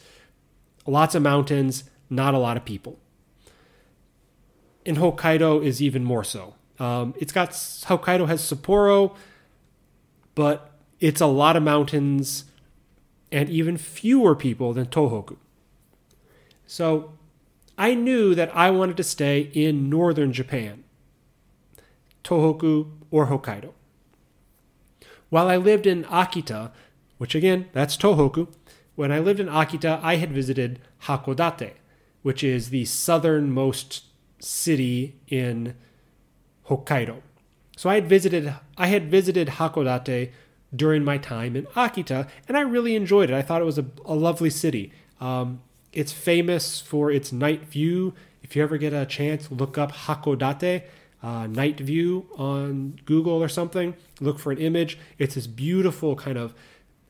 lots 0.84 1.14
of 1.14 1.22
mountains, 1.22 1.84
not 2.10 2.34
a 2.34 2.38
lot 2.38 2.56
of 2.56 2.64
people. 2.64 2.98
And 4.84 4.96
Hokkaido 4.96 5.64
is 5.64 5.80
even 5.80 6.02
more 6.02 6.24
so. 6.24 6.56
Um, 6.80 7.14
it's 7.20 7.32
got, 7.32 7.50
Hokkaido 7.50 8.26
has 8.26 8.42
Sapporo, 8.42 9.14
but 10.34 10.71
it's 11.02 11.20
a 11.20 11.26
lot 11.26 11.56
of 11.56 11.64
mountains 11.64 12.44
and 13.32 13.50
even 13.50 13.76
fewer 13.76 14.36
people 14.36 14.72
than 14.72 14.86
Tohoku. 14.86 15.36
So 16.64 17.14
I 17.76 17.94
knew 17.94 18.36
that 18.36 18.56
I 18.56 18.70
wanted 18.70 18.96
to 18.98 19.02
stay 19.02 19.50
in 19.52 19.90
northern 19.90 20.32
Japan, 20.32 20.84
Tohoku 22.22 22.92
or 23.10 23.26
Hokkaido. 23.26 23.72
While 25.28 25.48
I 25.48 25.56
lived 25.56 25.88
in 25.88 26.04
Akita, 26.04 26.70
which 27.18 27.34
again, 27.34 27.68
that's 27.72 27.96
Tohoku, 27.96 28.46
when 28.94 29.10
I 29.10 29.18
lived 29.18 29.40
in 29.40 29.48
Akita, 29.48 29.98
I 30.04 30.16
had 30.16 30.30
visited 30.30 30.78
Hakodate, 31.06 31.72
which 32.22 32.44
is 32.44 32.70
the 32.70 32.84
southernmost 32.84 34.04
city 34.38 35.16
in 35.26 35.74
Hokkaido. 36.68 37.22
So 37.76 37.90
I 37.90 37.96
had 37.96 38.08
visited 38.08 38.54
I 38.78 38.86
had 38.86 39.10
visited 39.10 39.48
Hakodate 39.48 40.30
during 40.74 41.04
my 41.04 41.18
time 41.18 41.56
in 41.56 41.66
Akita, 41.66 42.28
and 42.48 42.56
I 42.56 42.60
really 42.60 42.96
enjoyed 42.96 43.30
it. 43.30 43.34
I 43.34 43.42
thought 43.42 43.60
it 43.60 43.66
was 43.66 43.78
a, 43.78 43.86
a 44.04 44.14
lovely 44.14 44.50
city. 44.50 44.92
Um, 45.20 45.62
it's 45.92 46.12
famous 46.12 46.80
for 46.80 47.10
its 47.10 47.32
night 47.32 47.64
view. 47.64 48.14
If 48.42 48.56
you 48.56 48.62
ever 48.62 48.78
get 48.78 48.92
a 48.92 49.04
chance, 49.06 49.50
look 49.50 49.76
up 49.76 49.92
Hakodate 49.92 50.84
uh, 51.22 51.46
night 51.46 51.78
view 51.78 52.26
on 52.36 52.98
Google 53.04 53.42
or 53.42 53.48
something. 53.48 53.94
Look 54.20 54.38
for 54.38 54.52
an 54.52 54.58
image. 54.58 54.98
It's 55.18 55.34
this 55.34 55.46
beautiful 55.46 56.16
kind 56.16 56.36
of 56.36 56.54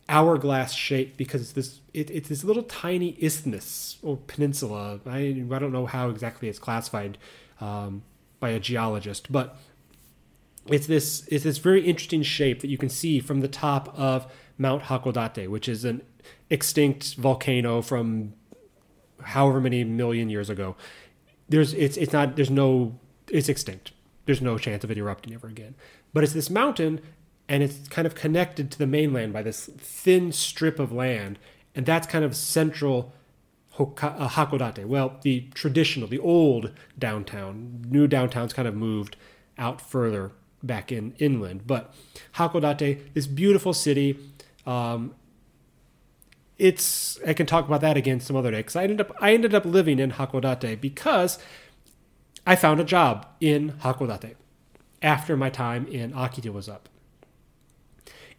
hourglass 0.08 0.74
shape 0.74 1.16
because 1.16 1.40
it's 1.40 1.52
this 1.52 1.80
it, 1.94 2.10
it's 2.10 2.28
this 2.28 2.44
little 2.44 2.64
tiny 2.64 3.16
isthmus 3.22 3.98
or 4.02 4.18
peninsula. 4.26 5.00
I 5.06 5.44
I 5.50 5.58
don't 5.58 5.72
know 5.72 5.86
how 5.86 6.10
exactly 6.10 6.48
it's 6.48 6.58
classified 6.58 7.16
um, 7.60 8.02
by 8.40 8.50
a 8.50 8.60
geologist, 8.60 9.32
but 9.32 9.56
it's 10.66 10.86
this 10.86 11.26
it's 11.28 11.44
this 11.44 11.58
very 11.58 11.82
interesting 11.82 12.22
shape 12.22 12.60
that 12.60 12.68
you 12.68 12.78
can 12.78 12.88
see 12.88 13.20
from 13.20 13.40
the 13.40 13.48
top 13.48 13.96
of 13.98 14.32
Mount 14.58 14.84
Hakodate, 14.84 15.48
which 15.48 15.68
is 15.68 15.84
an 15.84 16.02
extinct 16.50 17.14
volcano 17.14 17.82
from 17.82 18.34
however 19.22 19.60
many 19.60 19.84
million 19.84 20.28
years 20.28 20.48
ago. 20.50 20.76
There's 21.48 21.74
it's 21.74 21.96
it's 21.96 22.12
not 22.12 22.36
there's 22.36 22.50
no 22.50 22.98
it's 23.30 23.48
extinct. 23.48 23.92
There's 24.24 24.40
no 24.40 24.56
chance 24.56 24.84
of 24.84 24.90
it 24.90 24.98
erupting 24.98 25.34
ever 25.34 25.48
again. 25.48 25.74
But 26.12 26.22
it's 26.22 26.32
this 26.32 26.48
mountain 26.48 27.00
and 27.48 27.62
it's 27.62 27.88
kind 27.88 28.06
of 28.06 28.14
connected 28.14 28.70
to 28.70 28.78
the 28.78 28.86
mainland 28.86 29.32
by 29.32 29.42
this 29.42 29.66
thin 29.78 30.30
strip 30.32 30.78
of 30.78 30.92
land, 30.92 31.38
and 31.74 31.84
that's 31.84 32.06
kind 32.06 32.24
of 32.24 32.36
central 32.36 33.12
Hoka- 33.76 34.20
uh, 34.20 34.28
Hakodate. 34.28 34.84
Well, 34.84 35.18
the 35.22 35.48
traditional, 35.54 36.06
the 36.06 36.18
old 36.18 36.72
downtown. 36.98 37.84
New 37.88 38.06
downtown's 38.06 38.52
kind 38.52 38.68
of 38.68 38.74
moved 38.74 39.16
out 39.58 39.80
further 39.80 40.32
back 40.62 40.92
in 40.92 41.14
inland, 41.18 41.66
but 41.66 41.92
Hakodate, 42.34 43.12
this 43.14 43.26
beautiful 43.26 43.72
city. 43.72 44.18
Um, 44.66 45.14
it's 46.58 47.18
I 47.26 47.32
can 47.32 47.46
talk 47.46 47.66
about 47.66 47.80
that 47.80 47.96
again 47.96 48.20
some 48.20 48.36
other 48.36 48.50
day 48.50 48.58
because 48.58 48.76
I 48.76 48.84
ended 48.84 49.00
up 49.00 49.16
I 49.20 49.34
ended 49.34 49.54
up 49.54 49.64
living 49.64 49.98
in 49.98 50.12
Hakodate 50.12 50.80
because 50.80 51.38
I 52.46 52.56
found 52.56 52.80
a 52.80 52.84
job 52.84 53.26
in 53.40 53.72
Hakodate 53.82 54.34
after 55.00 55.36
my 55.36 55.50
time 55.50 55.86
in 55.88 56.12
Akita 56.12 56.52
was 56.52 56.68
up. 56.68 56.88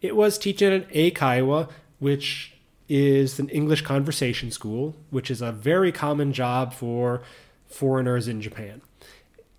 It 0.01 0.15
was 0.15 0.38
teaching 0.38 0.73
at 0.73 0.89
Eikaiwa, 0.89 1.69
which 1.99 2.53
is 2.89 3.39
an 3.39 3.49
English 3.49 3.81
conversation 3.81 4.51
school, 4.51 4.95
which 5.09 5.31
is 5.31 5.41
a 5.41 5.51
very 5.51 5.91
common 5.91 6.33
job 6.33 6.73
for 6.73 7.23
foreigners 7.67 8.27
in 8.27 8.41
Japan. 8.41 8.81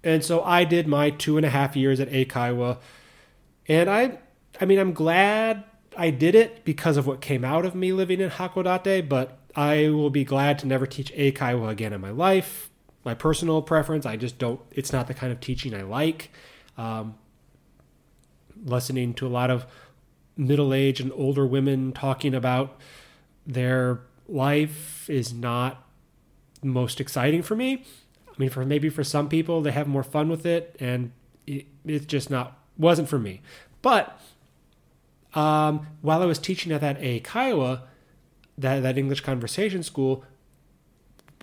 And 0.04 0.22
so 0.22 0.42
I 0.42 0.64
did 0.64 0.86
my 0.86 1.10
two 1.10 1.36
and 1.36 1.46
a 1.46 1.50
half 1.50 1.74
years 1.74 1.98
at 1.98 2.10
Eikaiwa, 2.10 2.78
and 3.66 3.88
I, 3.88 4.18
I 4.60 4.66
mean, 4.66 4.78
I'm 4.78 4.92
glad 4.92 5.64
I 5.96 6.10
did 6.10 6.34
it 6.34 6.64
because 6.64 6.96
of 6.96 7.06
what 7.06 7.20
came 7.20 7.44
out 7.44 7.64
of 7.64 7.74
me 7.74 7.92
living 7.92 8.20
in 8.20 8.30
Hakodate, 8.30 9.08
but 9.08 9.38
I 9.56 9.88
will 9.88 10.10
be 10.10 10.24
glad 10.24 10.58
to 10.58 10.66
never 10.66 10.86
teach 10.86 11.12
Eikaiwa 11.14 11.70
again 11.70 11.92
in 11.92 12.00
my 12.00 12.10
life 12.10 12.70
my 13.04 13.14
personal 13.14 13.62
preference. 13.62 14.06
I 14.06 14.16
just 14.16 14.38
don't. 14.38 14.60
It's 14.72 14.92
not 14.92 15.06
the 15.06 15.14
kind 15.14 15.32
of 15.32 15.40
teaching 15.40 15.74
I 15.74 15.82
like. 15.82 16.30
Um, 16.76 17.16
listening 18.64 19.14
to 19.14 19.26
a 19.26 19.28
lot 19.28 19.50
of 19.50 19.66
middle-aged 20.36 21.00
and 21.00 21.12
older 21.14 21.46
women 21.46 21.92
talking 21.92 22.34
about 22.34 22.80
their 23.46 24.00
life 24.26 25.08
is 25.08 25.32
not 25.32 25.86
most 26.62 27.00
exciting 27.00 27.42
for 27.42 27.54
me. 27.54 27.84
I 28.34 28.40
mean, 28.40 28.50
for 28.50 28.64
maybe 28.64 28.88
for 28.88 29.04
some 29.04 29.28
people 29.28 29.62
they 29.62 29.70
have 29.70 29.86
more 29.86 30.02
fun 30.02 30.28
with 30.28 30.44
it, 30.44 30.76
and 30.80 31.12
it, 31.46 31.66
it's 31.84 32.06
just 32.06 32.30
not 32.30 32.58
wasn't 32.76 33.08
for 33.08 33.18
me. 33.18 33.40
But 33.82 34.20
um, 35.34 35.86
while 36.00 36.22
I 36.22 36.26
was 36.26 36.38
teaching 36.38 36.72
at 36.72 36.80
that 36.80 37.00
Eikaiwa, 37.00 37.82
that 38.58 38.80
that 38.80 38.98
English 38.98 39.20
conversation 39.20 39.82
school, 39.82 40.24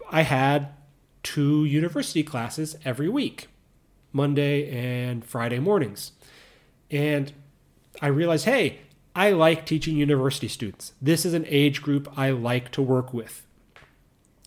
I 0.09 0.23
had 0.23 0.69
two 1.23 1.65
university 1.65 2.23
classes 2.23 2.75
every 2.83 3.09
week, 3.09 3.47
Monday 4.11 4.69
and 4.69 5.23
Friday 5.23 5.59
mornings. 5.59 6.11
And 6.89 7.31
I 8.01 8.07
realized, 8.07 8.45
hey, 8.45 8.79
I 9.15 9.31
like 9.31 9.65
teaching 9.65 9.97
university 9.97 10.47
students. 10.47 10.93
This 11.01 11.25
is 11.25 11.33
an 11.33 11.45
age 11.47 11.81
group 11.81 12.11
I 12.17 12.31
like 12.31 12.71
to 12.71 12.81
work 12.81 13.13
with. 13.13 13.45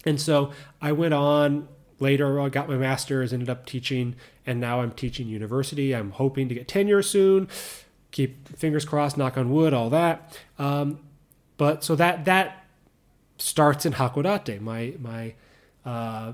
And 0.05 0.21
so 0.21 0.53
I 0.81 0.93
went 0.93 1.15
on 1.15 1.69
later, 2.01 2.41
I 2.41 2.49
got 2.49 2.69
my 2.69 2.77
master's, 2.77 3.33
ended 3.33 3.49
up 3.49 3.67
teaching, 3.67 4.17
and 4.47 4.61
now 4.61 4.81
I'm 4.81 4.93
teaching 4.93 5.29
university. 5.29 5.95
I'm 5.95 6.11
hoping 6.13 6.49
to 6.49 6.55
get 6.55 6.69
tenure 6.69 7.03
soon. 7.03 7.49
Keep 8.11 8.57
fingers 8.57 8.85
crossed, 8.85 9.17
knock 9.17 9.37
on 9.37 9.51
wood, 9.51 9.75
all 9.75 9.91
that. 9.91 10.39
Um, 10.59 11.01
but 11.57 11.85
so 11.85 11.95
that 11.97 12.25
that 12.25 12.65
starts 13.39 13.85
in 13.85 13.95
Hakodate. 13.95 14.61
My 14.61 14.95
my 15.01 15.35
uh, 15.85 16.33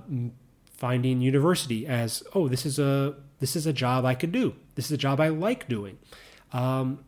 finding 0.76 1.20
university 1.20 1.86
as 1.86 2.22
oh 2.34 2.48
this 2.48 2.64
is 2.64 2.78
a 2.78 3.14
this 3.38 3.56
is 3.56 3.66
a 3.66 3.72
job 3.72 4.04
I 4.04 4.14
could 4.14 4.32
do. 4.32 4.54
This 4.74 4.86
is 4.86 4.92
a 4.92 4.98
job 4.98 5.20
I 5.20 5.28
like 5.28 5.68
doing. 5.68 5.98
Um, 6.52 7.04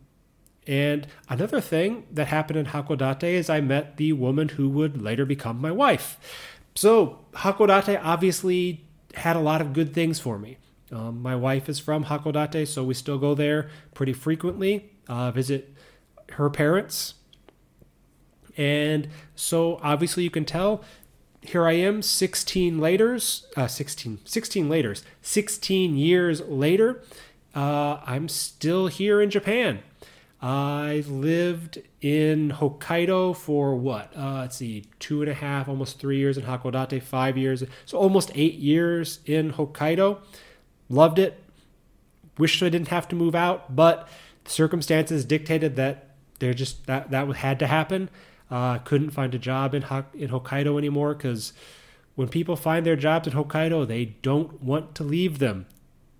and 0.66 1.08
another 1.28 1.60
thing 1.60 2.06
that 2.12 2.28
happened 2.28 2.58
in 2.58 2.66
Hakodate 2.66 3.24
is 3.24 3.50
I 3.50 3.60
met 3.60 3.96
the 3.96 4.12
woman 4.12 4.50
who 4.50 4.68
would 4.68 5.02
later 5.02 5.26
become 5.26 5.60
my 5.60 5.72
wife. 5.72 6.18
So 6.74 7.20
Hakodate 7.32 8.00
obviously 8.02 8.84
had 9.14 9.36
a 9.36 9.40
lot 9.40 9.60
of 9.60 9.72
good 9.72 9.92
things 9.94 10.18
for 10.18 10.38
me. 10.38 10.58
Um, 10.90 11.22
my 11.22 11.36
wife 11.36 11.68
is 11.68 11.78
from 11.78 12.04
Hakodate, 12.04 12.66
so 12.66 12.84
we 12.84 12.94
still 12.94 13.18
go 13.18 13.34
there 13.34 13.70
pretty 13.94 14.12
frequently, 14.12 14.90
uh, 15.08 15.30
visit 15.30 15.74
her 16.32 16.50
parents. 16.50 17.14
And 18.56 19.08
so 19.34 19.78
obviously 19.82 20.22
you 20.24 20.30
can 20.30 20.44
tell 20.44 20.84
here 21.40 21.66
I 21.66 21.72
am 21.72 22.02
16 22.02 22.78
later, 22.78 23.18
uh, 23.56 23.66
16, 23.66 24.20
16 24.24 24.68
later, 24.68 24.94
16 25.22 25.96
years 25.96 26.40
later, 26.42 27.02
uh, 27.54 27.98
I'm 28.06 28.28
still 28.28 28.86
here 28.86 29.20
in 29.20 29.30
Japan. 29.30 29.80
I 30.42 31.04
lived 31.06 31.80
in 32.00 32.50
Hokkaido 32.50 33.36
for 33.36 33.76
what? 33.76 34.12
Uh, 34.16 34.40
let's 34.40 34.56
see, 34.56 34.86
two 34.98 35.22
and 35.22 35.30
a 35.30 35.34
half, 35.34 35.68
almost 35.68 36.00
three 36.00 36.18
years 36.18 36.36
in 36.36 36.44
Hakodate, 36.44 37.00
five 37.00 37.38
years. 37.38 37.62
So 37.86 37.96
almost 37.96 38.32
eight 38.34 38.54
years 38.54 39.20
in 39.24 39.52
Hokkaido. 39.52 40.18
Loved 40.88 41.20
it. 41.20 41.40
Wished 42.38 42.60
I 42.60 42.70
didn't 42.70 42.88
have 42.88 43.06
to 43.08 43.14
move 43.14 43.36
out, 43.36 43.76
but 43.76 44.08
circumstances 44.44 45.24
dictated 45.24 45.76
that 45.76 46.08
there 46.40 46.52
just 46.52 46.86
that 46.86 47.12
that 47.12 47.28
had 47.36 47.60
to 47.60 47.68
happen. 47.68 48.10
Uh, 48.50 48.78
couldn't 48.78 49.10
find 49.10 49.34
a 49.34 49.38
job 49.38 49.74
in 49.74 49.84
in 50.14 50.30
Hokkaido 50.30 50.76
anymore 50.76 51.14
because 51.14 51.52
when 52.16 52.28
people 52.28 52.56
find 52.56 52.84
their 52.84 52.96
jobs 52.96 53.28
in 53.28 53.34
Hokkaido, 53.34 53.86
they 53.86 54.06
don't 54.22 54.60
want 54.60 54.96
to 54.96 55.04
leave 55.04 55.38
them 55.38 55.66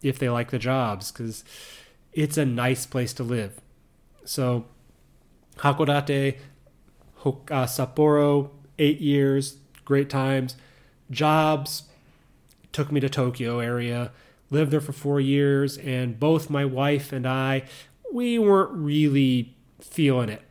if 0.00 0.18
they 0.18 0.30
like 0.30 0.50
the 0.50 0.58
jobs 0.58 1.10
because 1.10 1.44
it's 2.12 2.38
a 2.38 2.46
nice 2.46 2.86
place 2.86 3.12
to 3.14 3.24
live. 3.24 3.60
So 4.24 4.66
Hakodate, 5.58 6.38
Hok- 7.16 7.50
uh, 7.50 7.66
Sapporo, 7.66 8.50
eight 8.78 9.00
years, 9.00 9.56
great 9.84 10.08
times. 10.10 10.56
Jobs 11.10 11.84
took 12.72 12.90
me 12.90 13.00
to 13.00 13.08
Tokyo 13.08 13.58
area. 13.60 14.12
Lived 14.50 14.70
there 14.70 14.80
for 14.80 14.92
four 14.92 15.20
years, 15.20 15.78
and 15.78 16.20
both 16.20 16.50
my 16.50 16.64
wife 16.64 17.10
and 17.12 17.26
I, 17.26 17.64
we 18.12 18.38
weren't 18.38 18.72
really 18.72 19.54
feeling 19.80 20.28
it 20.28 20.42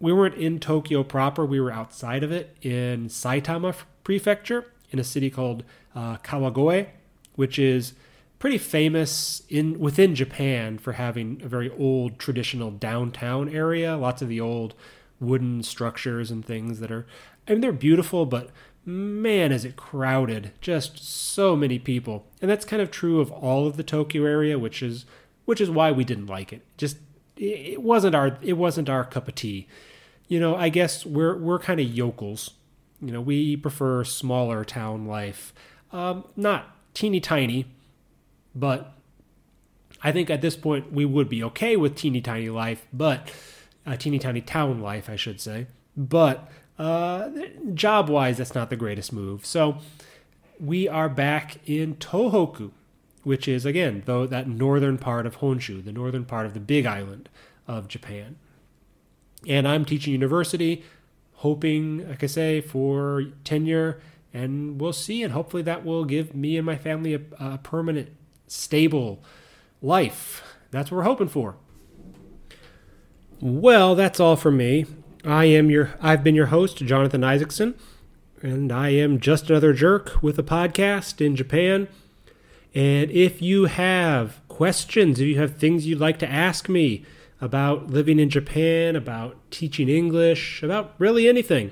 we 0.00 0.12
weren't 0.12 0.36
in 0.36 0.58
Tokyo 0.60 1.02
proper. 1.02 1.44
We 1.44 1.60
were 1.60 1.72
outside 1.72 2.22
of 2.22 2.30
it 2.30 2.56
in 2.62 3.08
Saitama 3.08 3.74
Prefecture 4.04 4.72
in 4.90 4.98
a 4.98 5.04
city 5.04 5.30
called 5.30 5.64
uh, 5.94 6.18
Kawagoe, 6.18 6.86
which 7.34 7.58
is 7.58 7.94
pretty 8.38 8.58
famous 8.58 9.42
in 9.48 9.78
within 9.78 10.14
Japan 10.14 10.78
for 10.78 10.92
having 10.92 11.40
a 11.44 11.48
very 11.48 11.70
old 11.70 12.18
traditional 12.18 12.70
downtown 12.70 13.48
area. 13.48 13.96
Lots 13.96 14.22
of 14.22 14.28
the 14.28 14.40
old 14.40 14.74
wooden 15.20 15.62
structures 15.62 16.30
and 16.30 16.44
things 16.44 16.80
that 16.80 16.90
are, 16.90 17.06
I 17.46 17.52
mean, 17.52 17.60
they're 17.60 17.72
beautiful, 17.72 18.26
but 18.26 18.50
man, 18.84 19.52
is 19.52 19.64
it 19.64 19.76
crowded! 19.76 20.52
Just 20.60 20.98
so 21.04 21.56
many 21.56 21.78
people, 21.78 22.26
and 22.40 22.50
that's 22.50 22.64
kind 22.64 22.80
of 22.80 22.90
true 22.90 23.20
of 23.20 23.30
all 23.32 23.66
of 23.66 23.76
the 23.76 23.82
Tokyo 23.82 24.24
area, 24.24 24.58
which 24.58 24.82
is 24.82 25.04
which 25.44 25.60
is 25.60 25.70
why 25.70 25.90
we 25.90 26.04
didn't 26.04 26.26
like 26.26 26.52
it. 26.52 26.62
Just 26.76 26.98
it 27.36 27.82
wasn't 27.82 28.14
our 28.14 28.38
it 28.42 28.54
wasn't 28.54 28.88
our 28.88 29.04
cup 29.04 29.28
of 29.28 29.34
tea 29.34 29.66
you 30.28 30.38
know, 30.38 30.54
I 30.54 30.68
guess 30.68 31.04
we're 31.04 31.36
we're 31.36 31.58
kind 31.58 31.80
of 31.80 31.86
yokels. 31.86 32.52
You 33.00 33.12
know, 33.12 33.20
we 33.20 33.56
prefer 33.56 34.04
smaller 34.04 34.64
town 34.64 35.06
life, 35.06 35.52
um, 35.92 36.24
not 36.36 36.76
teeny 36.94 37.20
tiny, 37.20 37.66
but 38.58 38.92
I 40.02 40.12
think 40.12 40.30
at 40.30 40.40
this 40.40 40.56
point 40.56 40.92
we 40.92 41.04
would 41.04 41.28
be 41.28 41.42
okay 41.44 41.76
with 41.76 41.94
teeny 41.94 42.20
tiny 42.20 42.48
life, 42.48 42.86
but 42.92 43.30
a 43.86 43.90
uh, 43.90 43.96
teeny 43.96 44.18
tiny 44.18 44.40
town 44.40 44.80
life, 44.80 45.08
I 45.08 45.16
should 45.16 45.40
say. 45.40 45.66
But 45.96 46.50
uh, 46.78 47.30
job 47.74 48.08
wise, 48.08 48.38
that's 48.38 48.54
not 48.54 48.70
the 48.70 48.76
greatest 48.76 49.12
move. 49.12 49.46
So 49.46 49.78
we 50.60 50.88
are 50.88 51.08
back 51.08 51.58
in 51.66 51.96
Tohoku, 51.96 52.72
which 53.22 53.48
is 53.48 53.64
again 53.64 54.02
though 54.06 54.26
that 54.26 54.48
northern 54.48 54.98
part 54.98 55.26
of 55.26 55.38
Honshu, 55.38 55.84
the 55.84 55.92
northern 55.92 56.24
part 56.24 56.46
of 56.46 56.54
the 56.54 56.60
Big 56.60 56.86
Island 56.86 57.28
of 57.66 57.88
Japan. 57.88 58.36
And 59.46 59.68
I'm 59.68 59.84
teaching 59.84 60.12
university, 60.12 60.84
hoping, 61.34 62.08
like 62.08 62.24
I 62.24 62.26
say, 62.26 62.60
for 62.60 63.24
tenure 63.44 64.00
and 64.32 64.80
we'll 64.80 64.92
see. 64.92 65.22
And 65.22 65.32
hopefully, 65.32 65.62
that 65.62 65.84
will 65.84 66.04
give 66.04 66.34
me 66.34 66.56
and 66.56 66.66
my 66.66 66.76
family 66.76 67.14
a, 67.14 67.20
a 67.38 67.58
permanent, 67.58 68.10
stable 68.48 69.22
life. 69.80 70.42
That's 70.70 70.90
what 70.90 70.98
we're 70.98 71.04
hoping 71.04 71.28
for. 71.28 71.56
Well, 73.40 73.94
that's 73.94 74.18
all 74.18 74.36
from 74.36 74.56
me. 74.56 74.86
I 75.24 75.44
am 75.44 75.70
your 75.70 75.94
I've 76.00 76.24
been 76.24 76.34
your 76.34 76.46
host, 76.46 76.78
Jonathan 76.78 77.22
Isaacson, 77.22 77.74
and 78.42 78.72
I 78.72 78.90
am 78.90 79.20
just 79.20 79.50
another 79.50 79.72
jerk 79.72 80.22
with 80.22 80.38
a 80.38 80.42
podcast 80.42 81.24
in 81.24 81.36
Japan. 81.36 81.88
And 82.74 83.10
if 83.10 83.40
you 83.40 83.66
have 83.66 84.40
questions, 84.48 85.20
if 85.20 85.26
you 85.26 85.38
have 85.38 85.56
things 85.56 85.86
you'd 85.86 86.00
like 86.00 86.18
to 86.18 86.30
ask 86.30 86.68
me 86.68 87.04
about 87.40 87.88
living 87.88 88.18
in 88.18 88.28
Japan, 88.28 88.96
about 88.96 89.36
teaching 89.50 89.88
English, 89.88 90.62
about 90.62 90.94
really 90.98 91.28
anything, 91.28 91.70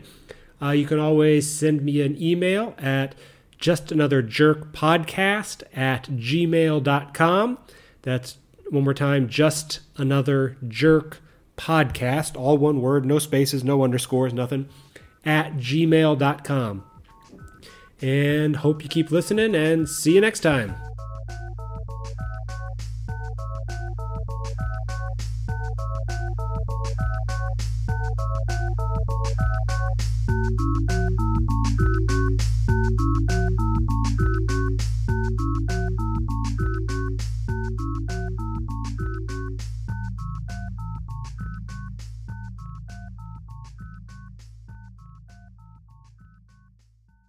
uh, 0.62 0.70
you 0.70 0.86
can 0.86 0.98
always 0.98 1.50
send 1.50 1.82
me 1.82 2.00
an 2.00 2.20
email 2.20 2.74
at 2.78 3.14
just 3.58 3.92
another 3.92 4.22
jerk 4.22 4.72
podcast 4.72 5.62
at 5.74 6.04
gmail.com. 6.04 7.58
That's 8.02 8.38
one 8.70 8.84
more 8.84 8.94
time, 8.94 9.28
just 9.28 9.80
another 9.96 10.56
jerk 10.66 11.20
podcast, 11.56 12.36
all 12.36 12.58
one 12.58 12.80
word, 12.80 13.04
no 13.04 13.18
spaces, 13.18 13.64
no 13.64 13.82
underscores, 13.82 14.34
nothing, 14.34 14.68
at 15.24 15.54
gmail.com. 15.54 16.84
And 18.02 18.56
hope 18.56 18.82
you 18.82 18.88
keep 18.88 19.10
listening 19.10 19.54
and 19.54 19.88
see 19.88 20.14
you 20.14 20.20
next 20.20 20.40
time. 20.40 20.74